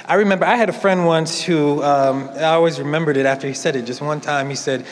[0.07, 3.55] I remember I had a friend once who, um, I always remembered it after he
[3.55, 4.49] said it just one time.
[4.49, 4.87] He said,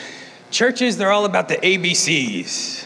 [0.51, 2.85] Churches, they're all about the ABCs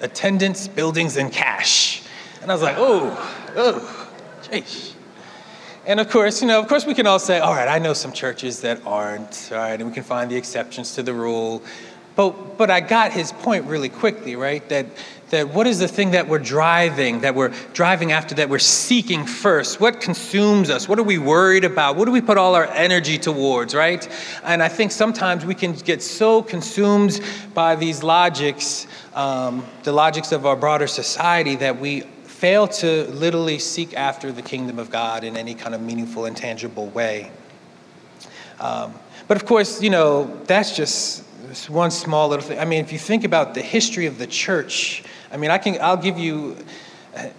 [0.00, 2.02] attendance, buildings, and cash.
[2.42, 3.10] And I was like, oh,
[3.56, 4.10] oh,
[4.42, 4.92] jeez.
[5.86, 7.92] And of course, you know, of course, we can all say, all right, I know
[7.92, 11.62] some churches that aren't, all right, and we can find the exceptions to the rule.
[12.16, 14.66] But, but I got his point really quickly, right?
[14.70, 14.86] That,
[15.28, 19.26] that what is the thing that we're driving, that we're driving after, that we're seeking
[19.26, 19.80] first?
[19.80, 20.88] What consumes us?
[20.88, 21.96] What are we worried about?
[21.96, 24.08] What do we put all our energy towards, right?
[24.44, 27.20] And I think sometimes we can get so consumed
[27.52, 33.58] by these logics, um, the logics of our broader society, that we fail to literally
[33.58, 37.30] seek after the kingdom of God in any kind of meaningful and tangible way.
[38.58, 38.94] Um,
[39.28, 41.24] but of course, you know, that's just
[41.68, 42.58] one small little thing.
[42.58, 45.02] I mean, if you think about the history of the church,
[45.32, 46.56] I mean, I can, I'll give you,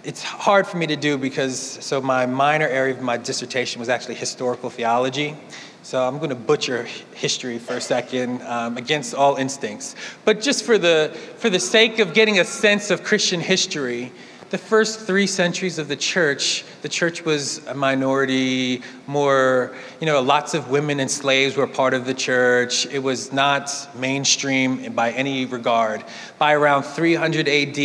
[0.02, 3.88] it's hard for me to do because, so my minor area of my dissertation was
[3.88, 5.36] actually historical theology.
[5.82, 9.94] So I'm going to butcher history for a second um, against all instincts.
[10.24, 14.12] But just for the, for the sake of getting a sense of Christian history,
[14.50, 20.22] the first three centuries of the church, the church was a minority, more, you know,
[20.22, 22.86] lots of women and slaves were part of the church.
[22.86, 26.02] It was not mainstream by any regard.
[26.38, 27.78] By around 300 AD,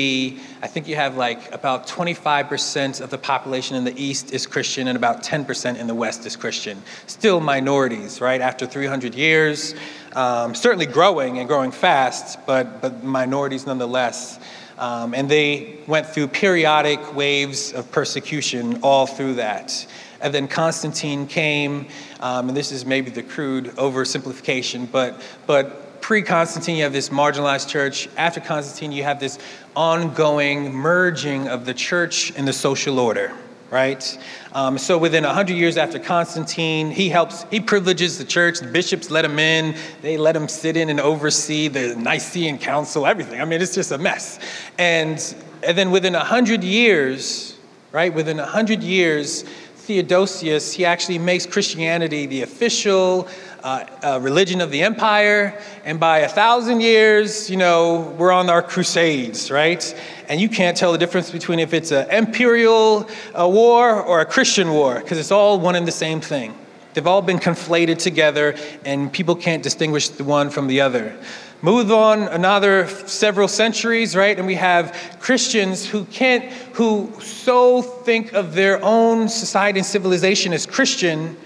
[0.62, 4.88] I think you have like about 25% of the population in the East is Christian
[4.88, 6.82] and about 10% in the West is Christian.
[7.08, 8.40] Still minorities, right?
[8.40, 9.76] After 300 years,
[10.16, 14.40] um, certainly growing and growing fast, but, but minorities nonetheless.
[14.78, 19.86] Um, and they went through periodic waves of persecution all through that.
[20.22, 21.88] And then Constantine came,
[22.22, 27.10] um, and this is maybe the crude oversimplification, but, but pre Constantine, you have this
[27.10, 28.08] marginalized church.
[28.18, 29.38] After Constantine, you have this
[29.76, 33.34] ongoing merging of the church and the social order
[33.74, 34.20] right?
[34.54, 38.60] Um, so within 100 years after Constantine, he helps, he privileges the church.
[38.60, 39.76] The bishops let him in.
[40.04, 43.42] They let him sit in and oversee the Nicene Council, everything.
[43.42, 44.40] I mean, it's just a mess.
[44.78, 45.18] And,
[45.64, 47.58] and then within 100 years,
[47.92, 53.28] right, within 100 years, Theodosius, he actually makes Christianity the official
[53.64, 55.58] uh, uh, religion of the empire.
[55.86, 59.84] And by a thousand years, you know, we're on our crusades, right?
[60.28, 64.26] And you can't tell the difference between if it's an imperial uh, war or a
[64.26, 66.54] Christian war, because it's all one and the same thing.
[66.94, 68.56] They've all been conflated together,
[68.86, 71.18] and people can't distinguish the one from the other.
[71.62, 74.38] Move on another several centuries, right?
[74.38, 80.52] And we have Christians who can't, who so think of their own society and civilization
[80.52, 81.38] as Christian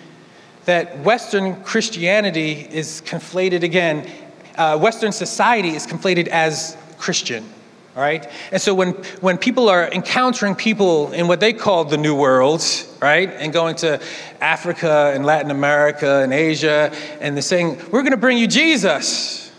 [0.68, 4.06] that Western Christianity is conflated again.
[4.58, 7.50] Uh, Western society is conflated as Christian,
[7.96, 8.30] right?
[8.52, 8.92] And so when,
[9.22, 12.62] when people are encountering people in what they call the New World,
[13.02, 14.02] right, and going to
[14.42, 19.50] Africa and Latin America and Asia, and they're saying, We're going to bring you Jesus.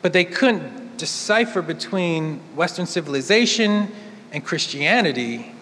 [0.00, 3.92] But they couldn't decipher between Western civilization
[4.32, 5.54] and Christianity.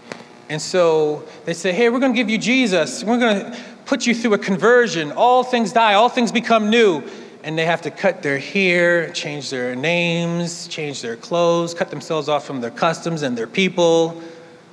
[0.48, 3.02] And so they say, Hey, we're going to give you Jesus.
[3.02, 3.58] We're going to
[3.88, 5.10] put you through a conversion.
[5.12, 7.02] All things die, all things become new
[7.42, 12.28] and they have to cut their hair, change their names, change their clothes, cut themselves
[12.28, 14.20] off from their customs and their people.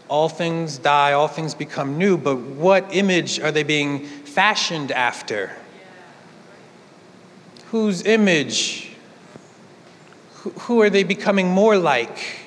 [0.10, 5.52] All things die, all things become new, but what image are they being fashioned after?
[7.68, 8.92] Whose image?
[10.62, 12.45] Who are they becoming more like?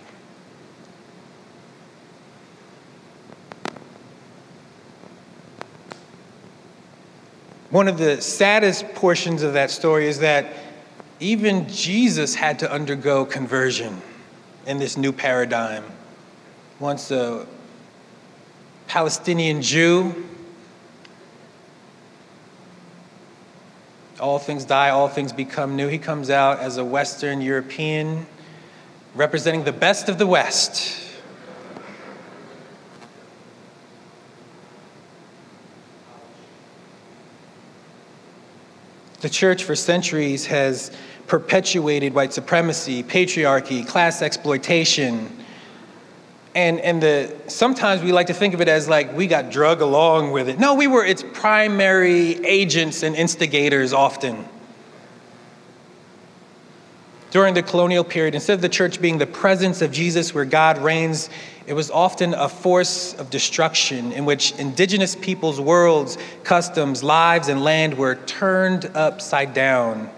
[7.70, 10.54] One of the saddest portions of that story is that
[11.20, 14.00] even Jesus had to undergo conversion
[14.66, 15.84] in this new paradigm.
[16.80, 17.46] Once a
[18.86, 20.28] Palestinian Jew,
[24.18, 25.88] all things die, all things become new.
[25.88, 28.26] He comes out as a Western European
[29.14, 31.07] representing the best of the West
[39.20, 40.92] The church for centuries has
[41.26, 45.36] perpetuated white supremacy, patriarchy, class exploitation.
[46.54, 49.80] And, and the, sometimes we like to think of it as like we got drug
[49.80, 50.58] along with it.
[50.58, 54.44] No, we were its primary agents and instigators often.
[57.30, 60.78] During the colonial period, instead of the church being the presence of Jesus where God
[60.78, 61.28] reigns
[61.68, 67.62] it was often a force of destruction in which indigenous peoples' worlds, customs, lives, and
[67.62, 70.08] land were turned upside down.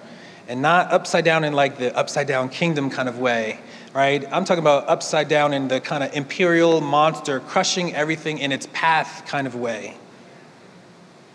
[0.47, 3.59] And not upside down in like the upside down kingdom kind of way,
[3.93, 4.25] right?
[4.31, 8.69] I'm talking about upside down in the kind of imperial monster crushing everything in its
[8.73, 9.97] path kind of way,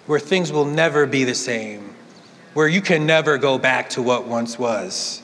[0.06, 1.94] where things will never be the same,
[2.54, 5.22] where you can never go back to what once was.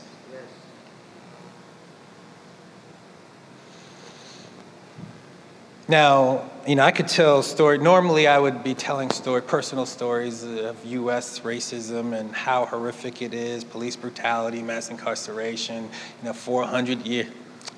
[5.87, 7.79] Now, you know, I could tell story.
[7.79, 11.39] Normally, I would be telling story, personal stories of U.S.
[11.39, 15.83] racism and how horrific it is, police brutality, mass incarceration.
[16.21, 17.27] You know, 400 year,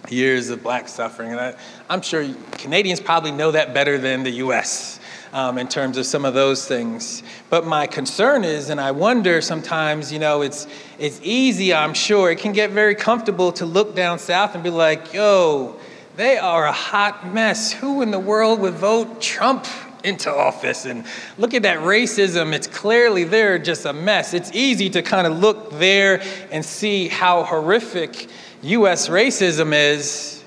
[0.09, 1.55] years of black suffering, and I,
[1.89, 4.99] am sure Canadians probably know that better than the U.S.
[5.31, 7.23] Um, in terms of some of those things.
[7.49, 10.67] But my concern is, and I wonder sometimes, you know, it's
[10.99, 11.73] it's easy.
[11.73, 15.79] I'm sure it can get very comfortable to look down south and be like, yo
[16.15, 17.73] they are a hot mess.
[17.73, 19.65] Who in the world would vote Trump
[20.03, 20.85] into office?
[20.85, 21.05] And
[21.37, 22.53] look at that racism.
[22.53, 24.33] It's clearly there, just a mess.
[24.33, 28.27] It's easy to kind of look there and see how horrific
[28.61, 30.43] US racism is.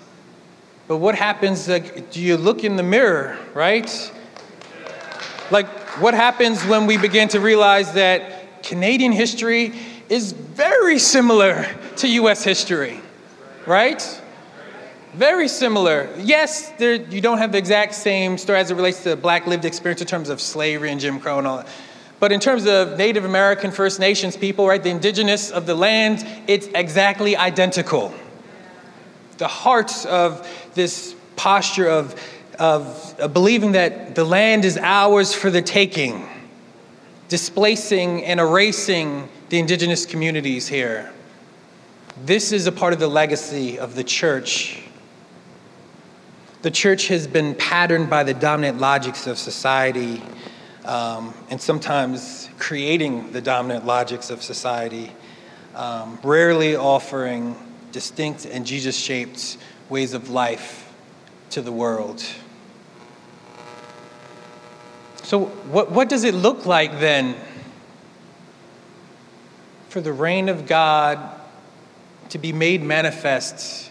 [0.89, 1.69] But what happens?
[1.69, 4.13] Like, do you look in the mirror, right?
[5.51, 5.67] Like,
[6.01, 9.73] what happens when we begin to realize that Canadian history
[10.09, 13.01] is very similar to US history,
[13.67, 14.23] right?
[15.17, 16.11] Very similar.
[16.19, 19.65] Yes, there, you don't have the exact same story as it relates to black lived
[19.65, 21.69] experience in terms of slavery and Jim Crow and all that.
[22.21, 26.27] But in terms of Native American First Nations people, right, the indigenous of the land,
[26.47, 28.13] it's exactly identical.
[29.39, 32.15] The heart of this posture of,
[32.59, 36.29] of, of believing that the land is ours for the taking,
[37.31, 41.11] displacing and erasing the indigenous communities here.
[42.23, 44.83] This is a part of the legacy of the church
[46.63, 50.23] the church has been patterned by the dominant logics of society
[50.85, 55.13] um, and sometimes creating the dominant logics of society,
[55.75, 57.57] um, rarely offering
[57.93, 60.93] distinct and Jesus shaped ways of life
[61.51, 62.25] to the world.
[65.23, 67.35] So, what, what does it look like then
[69.89, 71.19] for the reign of God
[72.29, 73.91] to be made manifest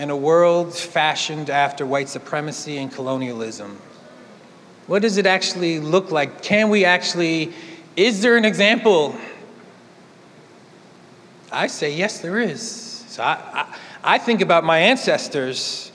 [0.00, 3.78] in a world fashioned after white supremacy and colonialism?
[4.86, 6.40] What does it actually look like?
[6.40, 7.52] Can we actually,
[7.96, 9.14] is there an example?
[11.52, 12.62] I say, yes, there is.
[12.62, 13.76] So I, I,
[14.14, 15.92] I think about my ancestors.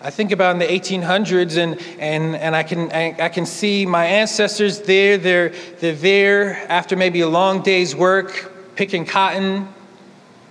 [0.00, 3.84] I think about in the 1800s, and, and, and I, can, I, I can see
[3.84, 5.18] my ancestors there.
[5.18, 5.48] They're,
[5.80, 9.66] they're there after maybe a long day's work picking cotton,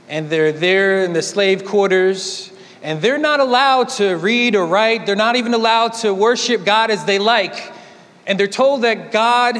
[0.09, 2.50] and they're there in the slave quarters
[2.81, 5.05] and they're not allowed to read or write.
[5.05, 7.71] They're not even allowed to worship God as they like.
[8.25, 9.57] And they're told that God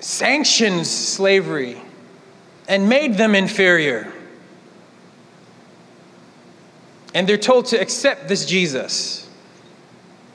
[0.00, 1.80] sanctions slavery
[2.68, 4.12] and made them inferior.
[7.14, 9.28] And they're told to accept this Jesus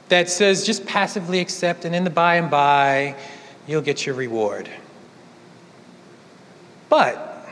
[0.09, 3.15] that says just passively accept, and in the by and by,
[3.67, 4.69] you'll get your reward.
[6.89, 7.47] But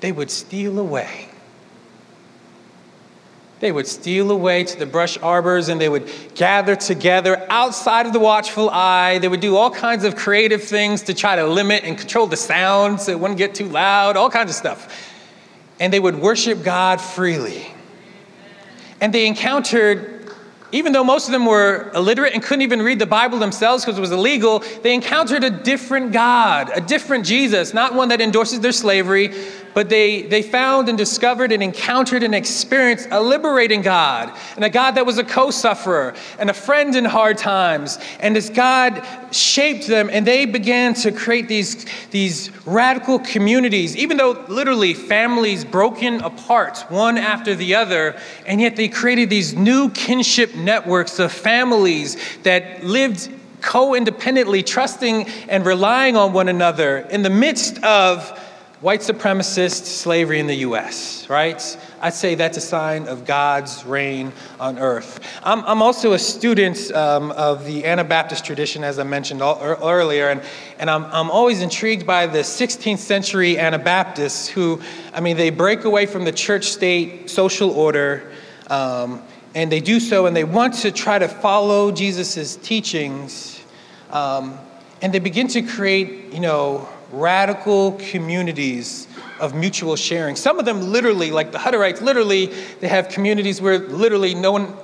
[0.00, 1.28] they would steal away.
[3.62, 8.12] They would steal away to the brush arbors and they would gather together outside of
[8.12, 9.18] the watchful eye.
[9.18, 12.36] They would do all kinds of creative things to try to limit and control the
[12.36, 14.92] sound so it wouldn't get too loud, all kinds of stuff.
[15.78, 17.72] And they would worship God freely.
[19.00, 20.34] And they encountered
[20.72, 23.98] even though most of them were illiterate and couldn't even read the Bible themselves because
[23.98, 28.60] it was illegal, they encountered a different God, a different Jesus, not one that endorses
[28.60, 29.34] their slavery,
[29.74, 34.70] but they, they found and discovered and encountered and experienced a liberating God, and a
[34.70, 37.98] God that was a co sufferer and a friend in hard times.
[38.20, 44.16] And this God shaped them, and they began to create these, these radical communities, even
[44.16, 49.90] though literally families broken apart one after the other, and yet they created these new
[49.90, 53.30] kinship networks of families that lived
[53.62, 58.38] co independently, trusting and relying on one another in the midst of
[58.82, 61.78] white supremacist slavery in the US, right?
[62.00, 65.20] I'd say that's a sign of God's reign on earth.
[65.44, 70.30] I'm, I'm also a student um, of the Anabaptist tradition, as I mentioned all, earlier,
[70.30, 70.42] and,
[70.80, 74.82] and I'm, I'm always intrigued by the 16th century Anabaptists who,
[75.14, 78.32] I mean, they break away from the church state social order.
[78.68, 79.22] Um,
[79.54, 83.62] and they do so, and they want to try to follow Jesus' teachings.
[84.10, 84.58] Um,
[85.02, 89.06] and they begin to create, you know, radical communities
[89.38, 90.36] of mutual sharing.
[90.36, 92.46] Some of them literally, like the Hutterites, literally,
[92.80, 94.74] they have communities where literally no one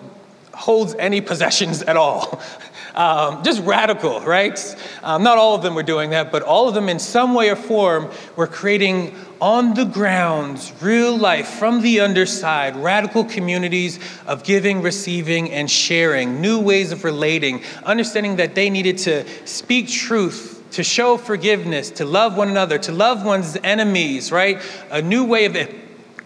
[0.52, 2.40] holds any possessions at all.
[2.94, 4.58] Um, just radical, right?
[5.04, 7.48] Um, not all of them were doing that, but all of them in some way
[7.48, 14.42] or form were creating on the ground, real life, from the underside, radical communities of
[14.42, 20.57] giving, receiving, and sharing, new ways of relating, understanding that they needed to speak truth
[20.72, 24.60] to show forgiveness, to love one another, to love one's enemies, right?
[24.90, 25.56] A new way of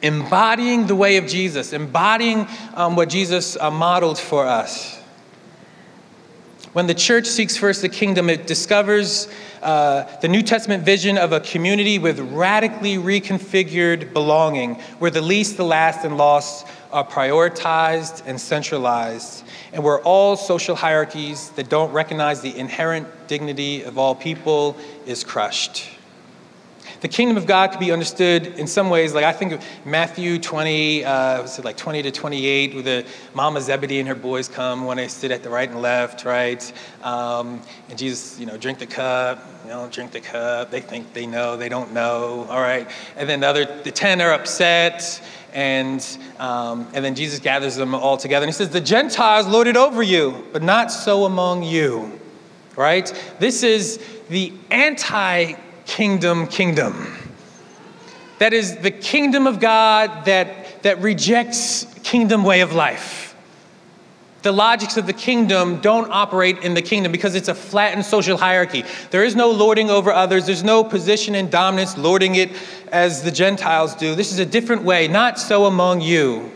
[0.03, 5.01] embodying the way of Jesus, embodying um, what Jesus uh, modeled for us.
[6.72, 9.28] When the church seeks first the kingdom, it discovers
[9.62, 15.59] uh, the New Testament vision of a community with radically reconfigured belonging, where the least,
[15.59, 19.41] the last, and lost are prioritized and centralized
[19.73, 25.25] and where all social hierarchies that don't recognize the inherent dignity of all people is
[25.25, 25.89] crushed.
[27.01, 30.39] The kingdom of God can be understood in some ways, like I think of Matthew
[30.39, 34.49] 20, uh, was it like 20 to 28, where the Mama Zebedee and her boys
[34.49, 36.72] come when they sit at the right and left, right?
[37.03, 40.70] Um, and Jesus, you know, drink the cup, you know, drink the cup.
[40.70, 42.91] They think they know, they don't know, all right?
[43.16, 45.22] And then the other, the 10 are upset,
[45.53, 46.05] and,
[46.39, 49.76] um, and then Jesus gathers them all together and he says, The Gentiles lord it
[49.76, 52.18] over you, but not so among you.
[52.74, 53.12] Right?
[53.39, 55.57] This is the anti
[55.97, 57.16] kingdom kingdom.
[58.38, 63.32] That is the kingdom of God that, that rejects kingdom way of life
[64.43, 68.36] the logics of the kingdom don't operate in the kingdom because it's a flattened social
[68.36, 68.84] hierarchy.
[69.11, 72.51] There is no lording over others, there's no position and dominance lording it
[72.90, 74.14] as the Gentiles do.
[74.14, 76.51] This is a different way, not so among you.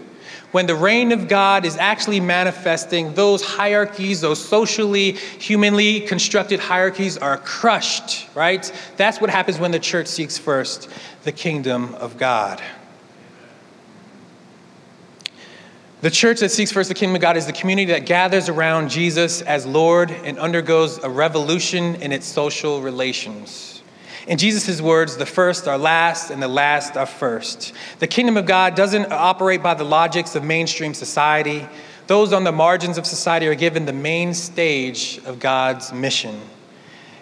[0.53, 7.19] When the reign of God is actually manifesting, those hierarchies, those socially, humanly constructed hierarchies
[7.19, 8.71] are crushed, right?
[8.97, 10.89] That's what happens when the church seeks first
[11.25, 12.63] the kingdom of God.
[16.03, 18.91] The church that seeks first the kingdom of God is the community that gathers around
[18.91, 23.76] Jesus as Lord and undergoes a revolution in its social relations.
[24.27, 27.73] In Jesus' words, the first are last and the last are first.
[28.01, 31.67] The kingdom of God doesn't operate by the logics of mainstream society.
[32.09, 36.41] Those on the margins of society are given the main stage of God's mission.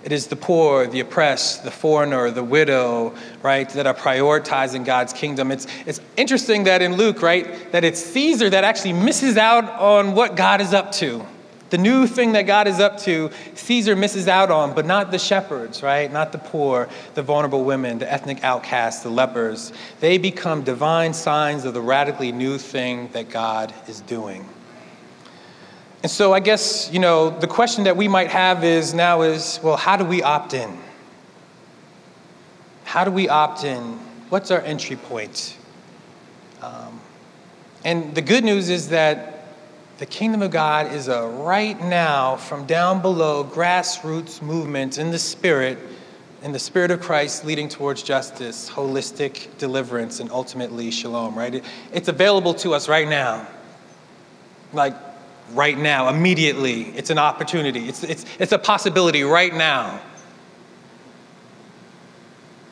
[0.02, 5.12] It is the poor, the oppressed, the foreigner, the widow, right, that are prioritizing God's
[5.14, 5.50] kingdom.
[5.50, 10.14] It's, it's interesting that in Luke, right, that it's Caesar that actually misses out on
[10.14, 11.26] what God is up to.
[11.74, 15.18] The new thing that God is up to, Caesar misses out on, but not the
[15.18, 16.08] shepherds, right?
[16.12, 19.72] Not the poor, the vulnerable women, the ethnic outcasts, the lepers.
[19.98, 24.48] They become divine signs of the radically new thing that God is doing.
[26.04, 29.58] And so I guess, you know, the question that we might have is now is,
[29.60, 30.78] well, how do we opt in?
[32.84, 33.98] How do we opt in?
[34.28, 35.56] What's our entry point?
[36.62, 37.00] Um,
[37.84, 39.33] and the good news is that
[39.98, 45.18] the kingdom of God is a right now, from down below, grassroots movement in the
[45.18, 45.78] spirit
[46.44, 51.54] in the Spirit of Christ leading towards justice, holistic deliverance, and ultimately shalom, right?
[51.54, 53.46] It, it's available to us right now.
[54.74, 54.94] Like
[55.52, 56.82] right now, immediately.
[56.96, 60.00] It's an opportunity, it's, it's, it's a possibility right now.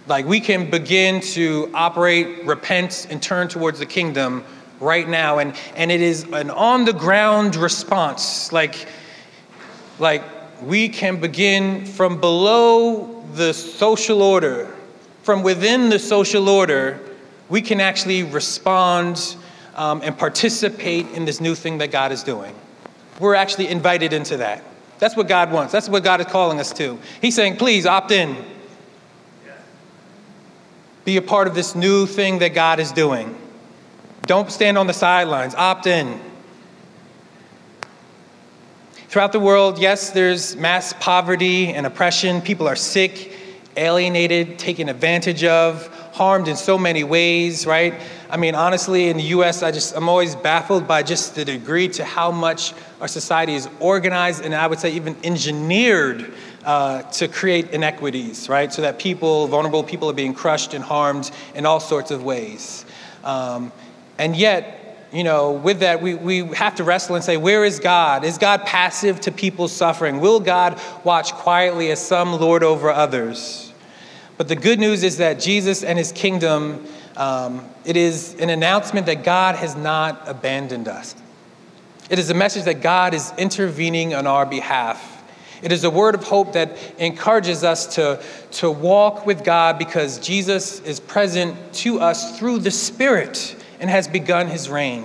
[0.06, 4.44] Like we can begin to operate, repent, and turn towards the kingdom
[4.82, 5.38] right now.
[5.38, 8.52] And, and it is an on the ground response.
[8.52, 8.86] Like,
[9.98, 10.22] like
[10.62, 14.74] we can begin from below the social order,
[15.22, 17.00] from within the social order,
[17.48, 19.36] we can actually respond
[19.74, 22.54] um, and participate in this new thing that God is doing.
[23.18, 24.62] We're actually invited into that.
[24.98, 25.72] That's what God wants.
[25.72, 26.98] That's what God is calling us to.
[27.20, 28.36] He's saying, please opt in.
[31.04, 33.36] Be a part of this new thing that God is doing.
[34.26, 36.20] Don't stand on the sidelines, opt in.
[39.08, 42.40] Throughout the world, yes, there's mass poverty and oppression.
[42.40, 43.32] People are sick,
[43.76, 47.94] alienated, taken advantage of, harmed in so many ways, right?
[48.30, 51.88] I mean, honestly, in the US, I just, I'm always baffled by just the degree
[51.88, 56.32] to how much our society is organized and I would say even engineered
[56.64, 58.72] uh, to create inequities, right?
[58.72, 62.86] So that people, vulnerable people, are being crushed and harmed in all sorts of ways.
[63.24, 63.72] Um,
[64.22, 67.80] and yet, you know, with that, we, we have to wrestle and say, where is
[67.80, 68.22] God?
[68.22, 70.20] Is God passive to people's suffering?
[70.20, 73.72] Will God watch quietly as some lord over others?
[74.36, 79.06] But the good news is that Jesus and his kingdom, um, it is an announcement
[79.06, 81.16] that God has not abandoned us.
[82.08, 85.24] It is a message that God is intervening on our behalf.
[85.62, 90.20] It is a word of hope that encourages us to, to walk with God because
[90.20, 95.04] Jesus is present to us through the Spirit and has begun his reign.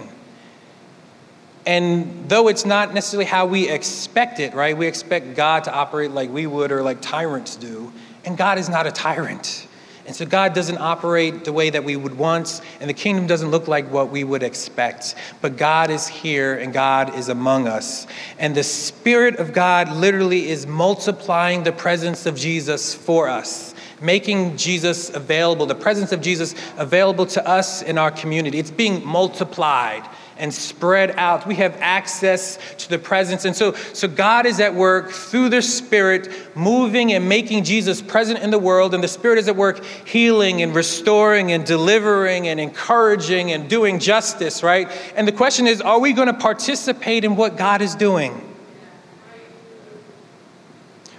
[1.65, 4.77] And though it's not necessarily how we expect it, right?
[4.77, 7.91] We expect God to operate like we would or like tyrants do.
[8.23, 9.67] And God is not a tyrant.
[10.05, 13.51] And so God doesn't operate the way that we would want, and the kingdom doesn't
[13.51, 15.15] look like what we would expect.
[15.41, 18.07] But God is here and God is among us.
[18.39, 23.66] And the Spirit of God literally is multiplying the presence of Jesus for us,
[24.01, 28.59] making Jesus available, the presence of Jesus available to us in our community.
[28.59, 30.07] It's being multiplied
[30.39, 31.47] and spread out.
[31.47, 33.45] We have access to the presence.
[33.45, 38.39] And so, so God is at work through the Spirit, moving and making Jesus present
[38.39, 38.93] in the world.
[38.93, 43.99] And the Spirit is at work healing and restoring and delivering and encouraging and doing
[43.99, 44.89] justice, right?
[45.15, 48.43] And the question is are we going to participate in what God is doing?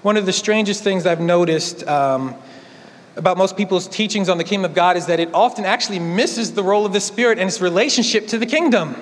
[0.02, 1.86] One of the strangest things I've noticed.
[1.86, 2.36] Um,
[3.18, 6.52] about most people's teachings on the kingdom of God is that it often actually misses
[6.52, 8.94] the role of the Spirit and its relationship to the kingdom.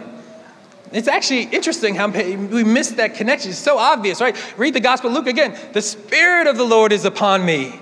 [0.91, 3.51] It's actually interesting how we miss that connection.
[3.51, 4.37] It's so obvious, right?
[4.57, 5.57] Read the Gospel Luke again.
[5.73, 7.79] The Spirit of the Lord is upon me,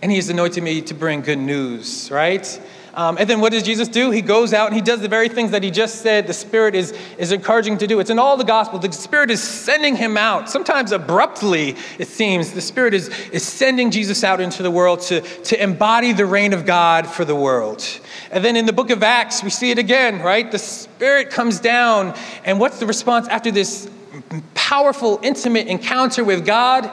[0.00, 2.60] and He has anointed me to bring good news, right?
[2.96, 4.10] Um, and then what does Jesus do?
[4.10, 6.74] He goes out and he does the very things that he just said the Spirit
[6.74, 8.00] is, is encouraging to do.
[8.00, 8.78] It's in all the gospel.
[8.78, 10.48] The Spirit is sending him out.
[10.48, 15.20] Sometimes abruptly, it seems, the Spirit is, is sending Jesus out into the world to,
[15.20, 17.86] to embody the reign of God for the world.
[18.30, 20.50] And then in the book of Acts, we see it again, right?
[20.50, 22.14] The Spirit comes down.
[22.46, 23.90] And what's the response after this
[24.54, 26.90] powerful, intimate encounter with God?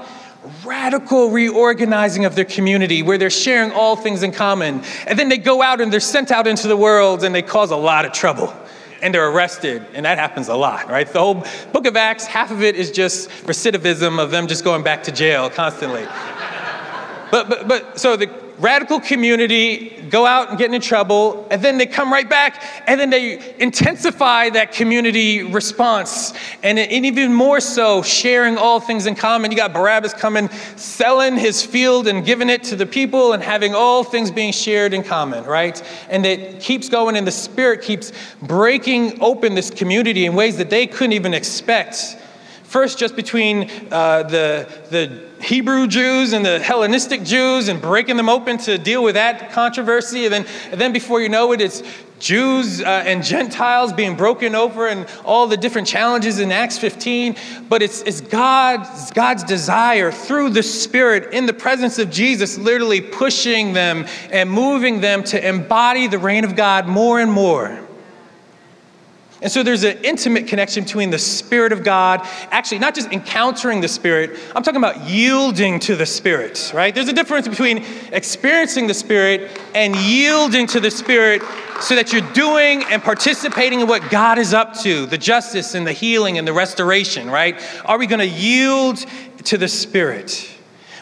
[0.63, 4.81] Radical reorganizing of their community where they're sharing all things in common.
[5.07, 7.71] And then they go out and they're sent out into the world and they cause
[7.71, 8.53] a lot of trouble.
[9.01, 11.05] And they're arrested, and that happens a lot, right?
[11.05, 14.81] The whole book of Acts, half of it is just recidivism of them just going
[14.81, 16.07] back to jail constantly.
[17.33, 18.29] But, but, but so the
[18.59, 22.99] radical community go out and get into trouble, and then they come right back, and
[22.99, 26.33] then they intensify that community response.
[26.61, 29.49] And, and even more so, sharing all things in common.
[29.49, 33.73] You got Barnabas coming, selling his field and giving it to the people, and having
[33.73, 35.81] all things being shared in common, right?
[36.11, 38.11] And it keeps going, and the Spirit keeps
[38.43, 42.15] breaking open this community in ways that they couldn't even expect.
[42.73, 48.29] First, just between uh, the, the Hebrew Jews and the Hellenistic Jews and breaking them
[48.29, 50.25] open to deal with that controversy.
[50.25, 51.83] And then, and then before you know it, it's
[52.17, 57.35] Jews uh, and Gentiles being broken over and all the different challenges in Acts 15.
[57.69, 63.01] But it's, it's God's, God's desire through the Spirit in the presence of Jesus, literally
[63.01, 67.83] pushing them and moving them to embody the reign of God more and more.
[69.43, 73.81] And so there's an intimate connection between the Spirit of God, actually, not just encountering
[73.81, 76.95] the Spirit, I'm talking about yielding to the Spirit, right?
[76.95, 77.83] There's a difference between
[78.13, 81.41] experiencing the Spirit and yielding to the Spirit
[81.81, 85.85] so that you're doing and participating in what God is up to the justice and
[85.85, 87.61] the healing and the restoration, right?
[87.83, 89.05] Are we going to yield
[89.43, 90.49] to the Spirit?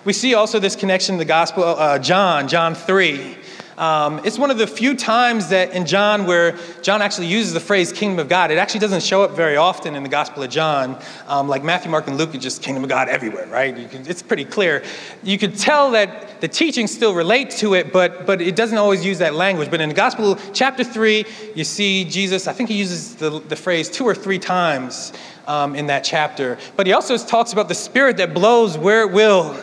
[0.03, 3.37] We see also this connection in the Gospel, uh, John, John 3.
[3.81, 7.59] Um, it's one of the few times that in John where John actually uses the
[7.59, 8.51] phrase kingdom of God.
[8.51, 11.01] It actually doesn't show up very often in the Gospel of John.
[11.27, 13.89] Um, like Matthew, Mark, and Luke, it's just kingdom of God everywhere, right?
[13.89, 14.83] Can, it's pretty clear.
[15.23, 19.03] You could tell that the teachings still relate to it, but, but it doesn't always
[19.03, 19.71] use that language.
[19.71, 21.25] But in the Gospel, chapter 3,
[21.55, 25.11] you see Jesus, I think he uses the, the phrase two or three times
[25.47, 26.59] um, in that chapter.
[26.75, 29.55] But he also talks about the Spirit that blows where it will,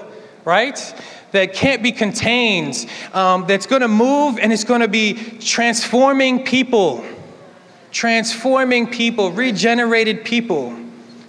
[0.45, 0.77] right?
[1.33, 6.45] That can't be contained, um, that's going to move and it's going to be transforming
[6.45, 7.05] people,
[7.91, 10.75] transforming people, regenerated people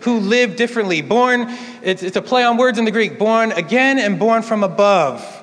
[0.02, 1.02] who live differently.
[1.02, 1.48] Born,
[1.82, 5.36] it's, it's a play on words in the Greek, born again and born from above.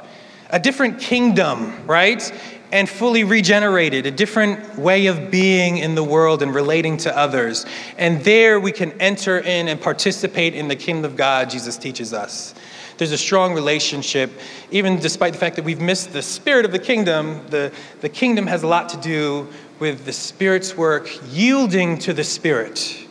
[0.50, 2.32] A different kingdom, right?
[2.72, 7.66] And fully regenerated, a different way of being in the world and relating to others.
[7.98, 12.12] And there we can enter in and participate in the kingdom of God, Jesus teaches
[12.12, 12.54] us.
[12.98, 14.30] There's a strong relationship,
[14.70, 17.46] even despite the fact that we've missed the spirit of the kingdom.
[17.50, 22.24] The, the kingdom has a lot to do with the Spirit's work, yielding to the
[22.24, 23.06] Spirit.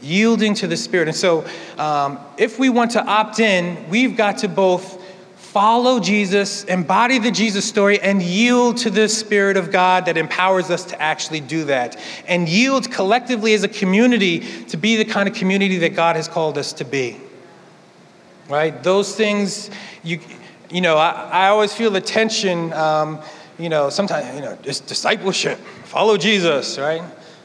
[0.00, 1.08] Yielding to the Spirit.
[1.08, 1.44] And so,
[1.78, 5.02] um, if we want to opt in, we've got to both
[5.36, 10.70] follow Jesus, embody the Jesus story, and yield to the Spirit of God that empowers
[10.70, 11.98] us to actually do that.
[12.28, 16.28] And yield collectively as a community to be the kind of community that God has
[16.28, 17.20] called us to be
[18.48, 18.82] right?
[18.82, 19.70] Those things,
[20.02, 20.20] you,
[20.70, 23.20] you know, I, I always feel the tension, um,
[23.58, 27.02] you know, sometimes, you know, just discipleship, follow Jesus, right?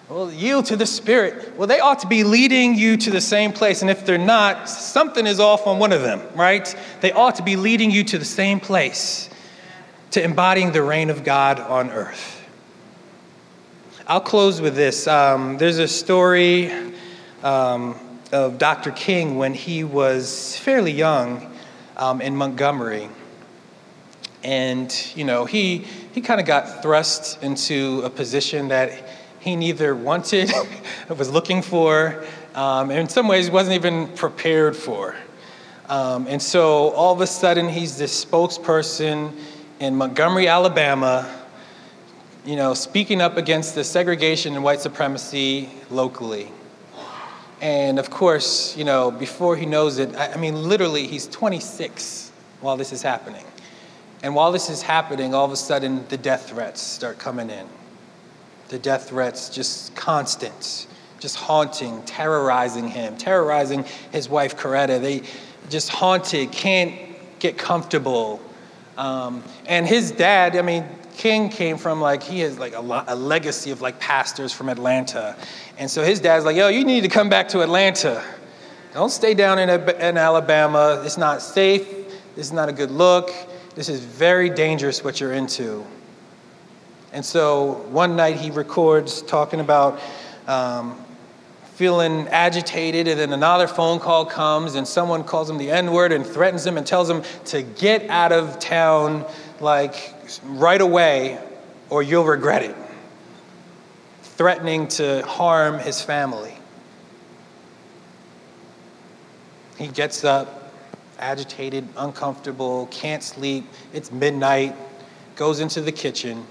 [0.10, 1.56] Well, yield to the Spirit.
[1.56, 3.84] Well, they ought to be leading you to the same place.
[3.84, 6.76] And if they're not, something is off on one of them, right?
[7.02, 9.30] They ought to be leading you to the same place,
[10.12, 12.44] to embodying the reign of God on earth.
[14.08, 15.06] I'll close with this.
[15.06, 16.72] Um, there's a story
[17.44, 17.96] um,
[18.32, 18.92] of Dr.
[18.92, 21.52] King when he was fairly young
[21.98, 23.10] um, in Montgomery.
[24.44, 25.80] And, you know, he,
[26.14, 29.04] he kind of got thrust into a position that
[29.40, 30.52] he neither wanted,
[31.10, 32.24] was looking for,
[32.56, 35.16] um, and in some ways wasn't even prepared for.
[35.88, 39.34] Um, and so all of a sudden, he's this spokesperson
[39.80, 41.36] in Montgomery, Alabama,
[42.46, 46.52] you know, speaking up against the segregation and white supremacy locally.
[47.62, 52.32] And of course, you know, before he knows it, I, mean, literally, he's 26
[52.62, 53.46] while this is happening.
[54.24, 57.68] And while this is happening, all of a sudden, the death threats start coming in.
[58.70, 60.88] The death threats just constant,
[61.20, 65.02] just haunting, terrorizing him, terrorizing his wife, Coretta.
[65.02, 65.24] They
[65.70, 66.94] just haunted, can't
[67.40, 68.42] get comfortable.
[68.98, 70.86] Um, and his dad, I mean,
[71.20, 75.36] King came from like, he has like a, a legacy of like pastors from Atlanta.
[75.78, 78.24] And so his dad's like, yo, you need to come back to Atlanta.
[78.94, 81.02] Don't stay down in, in Alabama.
[81.06, 81.86] It's not safe.
[82.38, 83.32] This is not a good look.
[83.76, 85.86] This is very dangerous what you're into.
[87.12, 90.00] And so one night he records talking about
[90.48, 91.04] um,
[91.76, 96.14] feeling agitated, and then another phone call comes, and someone calls him the N word
[96.14, 99.26] and threatens him and tells him to get out of town
[99.62, 101.40] like right away
[101.90, 102.76] or you'll regret it,
[104.22, 106.54] threatening to harm his family.
[109.78, 110.74] He gets up,
[111.18, 113.66] agitated, uncomfortable, can't sleep.
[113.94, 114.76] It's midnight,
[115.36, 116.46] goes into the kitchen,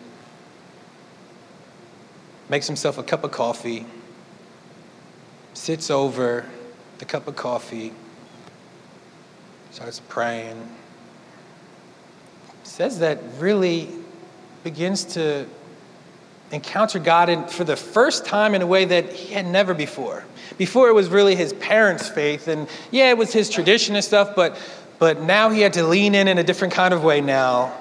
[2.48, 3.86] makes himself a cup of coffee,
[5.54, 6.46] sits over
[6.98, 7.92] the cup of coffee,
[9.70, 10.77] starts praying
[12.78, 13.88] says that really
[14.62, 15.44] begins to
[16.52, 20.22] encounter God in, for the first time in a way that he had never before.
[20.58, 24.36] Before it was really his parents' faith, and yeah, it was his tradition and stuff,
[24.36, 24.56] but,
[25.00, 27.76] but now he had to lean in in a different kind of way now.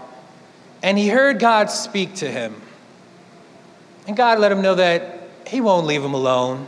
[0.82, 2.60] And he heard God speak to him.
[4.08, 6.68] And God let him know that he won't leave him alone,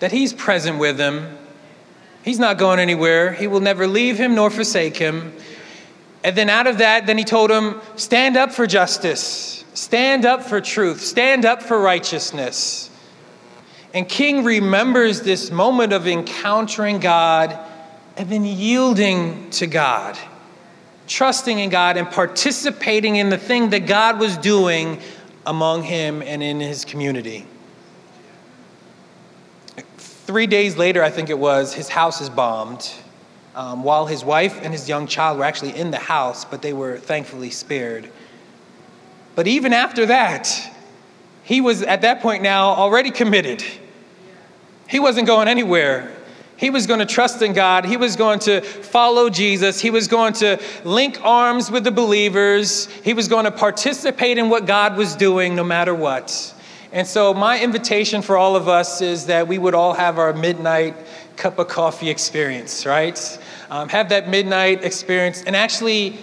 [0.00, 1.38] that he's present with him.
[2.24, 3.32] He's not going anywhere.
[3.32, 5.32] He will never leave him nor forsake him.
[6.24, 10.42] And then out of that, then he told him, stand up for justice, stand up
[10.42, 12.88] for truth, stand up for righteousness.
[13.92, 17.56] And King remembers this moment of encountering God
[18.16, 20.18] and then yielding to God,
[21.06, 25.00] trusting in God and participating in the thing that God was doing
[25.44, 27.46] among him and in his community.
[29.98, 32.90] Three days later, I think it was, his house is bombed
[33.54, 36.72] um, while his wife and his young child were actually in the house, but they
[36.72, 38.10] were thankfully spared.
[39.34, 40.48] But even after that,
[41.42, 43.62] he was at that point now already committed.
[44.88, 46.14] He wasn't going anywhere.
[46.56, 47.84] He was going to trust in God.
[47.84, 49.80] He was going to follow Jesus.
[49.80, 52.86] He was going to link arms with the believers.
[53.02, 56.54] He was going to participate in what God was doing no matter what.
[56.92, 60.32] And so, my invitation for all of us is that we would all have our
[60.32, 60.94] midnight
[61.36, 63.38] cup of coffee experience, right?
[63.74, 66.16] Um, have that midnight experience and actually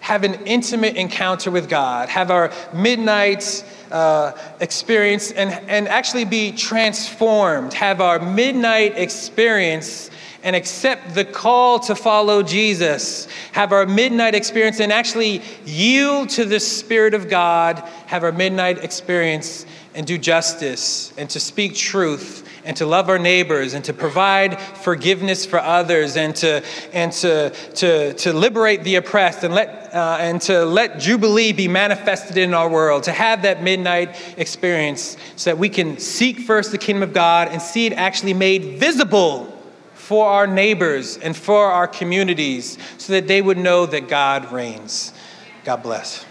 [0.00, 6.52] have an intimate encounter with God, have our midnight uh, experience and, and actually be
[6.52, 10.10] transformed, have our midnight experience
[10.42, 16.44] and accept the call to follow Jesus, have our midnight experience and actually yield to
[16.44, 19.64] the Spirit of God, have our midnight experience
[19.94, 24.60] and do justice and to speak truth and to love our neighbors and to provide
[24.60, 30.18] forgiveness for others and to, and to, to, to liberate the oppressed and, let, uh,
[30.20, 35.50] and to let Jubilee be manifested in our world, to have that midnight experience so
[35.50, 39.48] that we can seek first the kingdom of God and see it actually made visible
[39.94, 45.12] for our neighbors and for our communities so that they would know that God reigns.
[45.64, 46.24] God bless.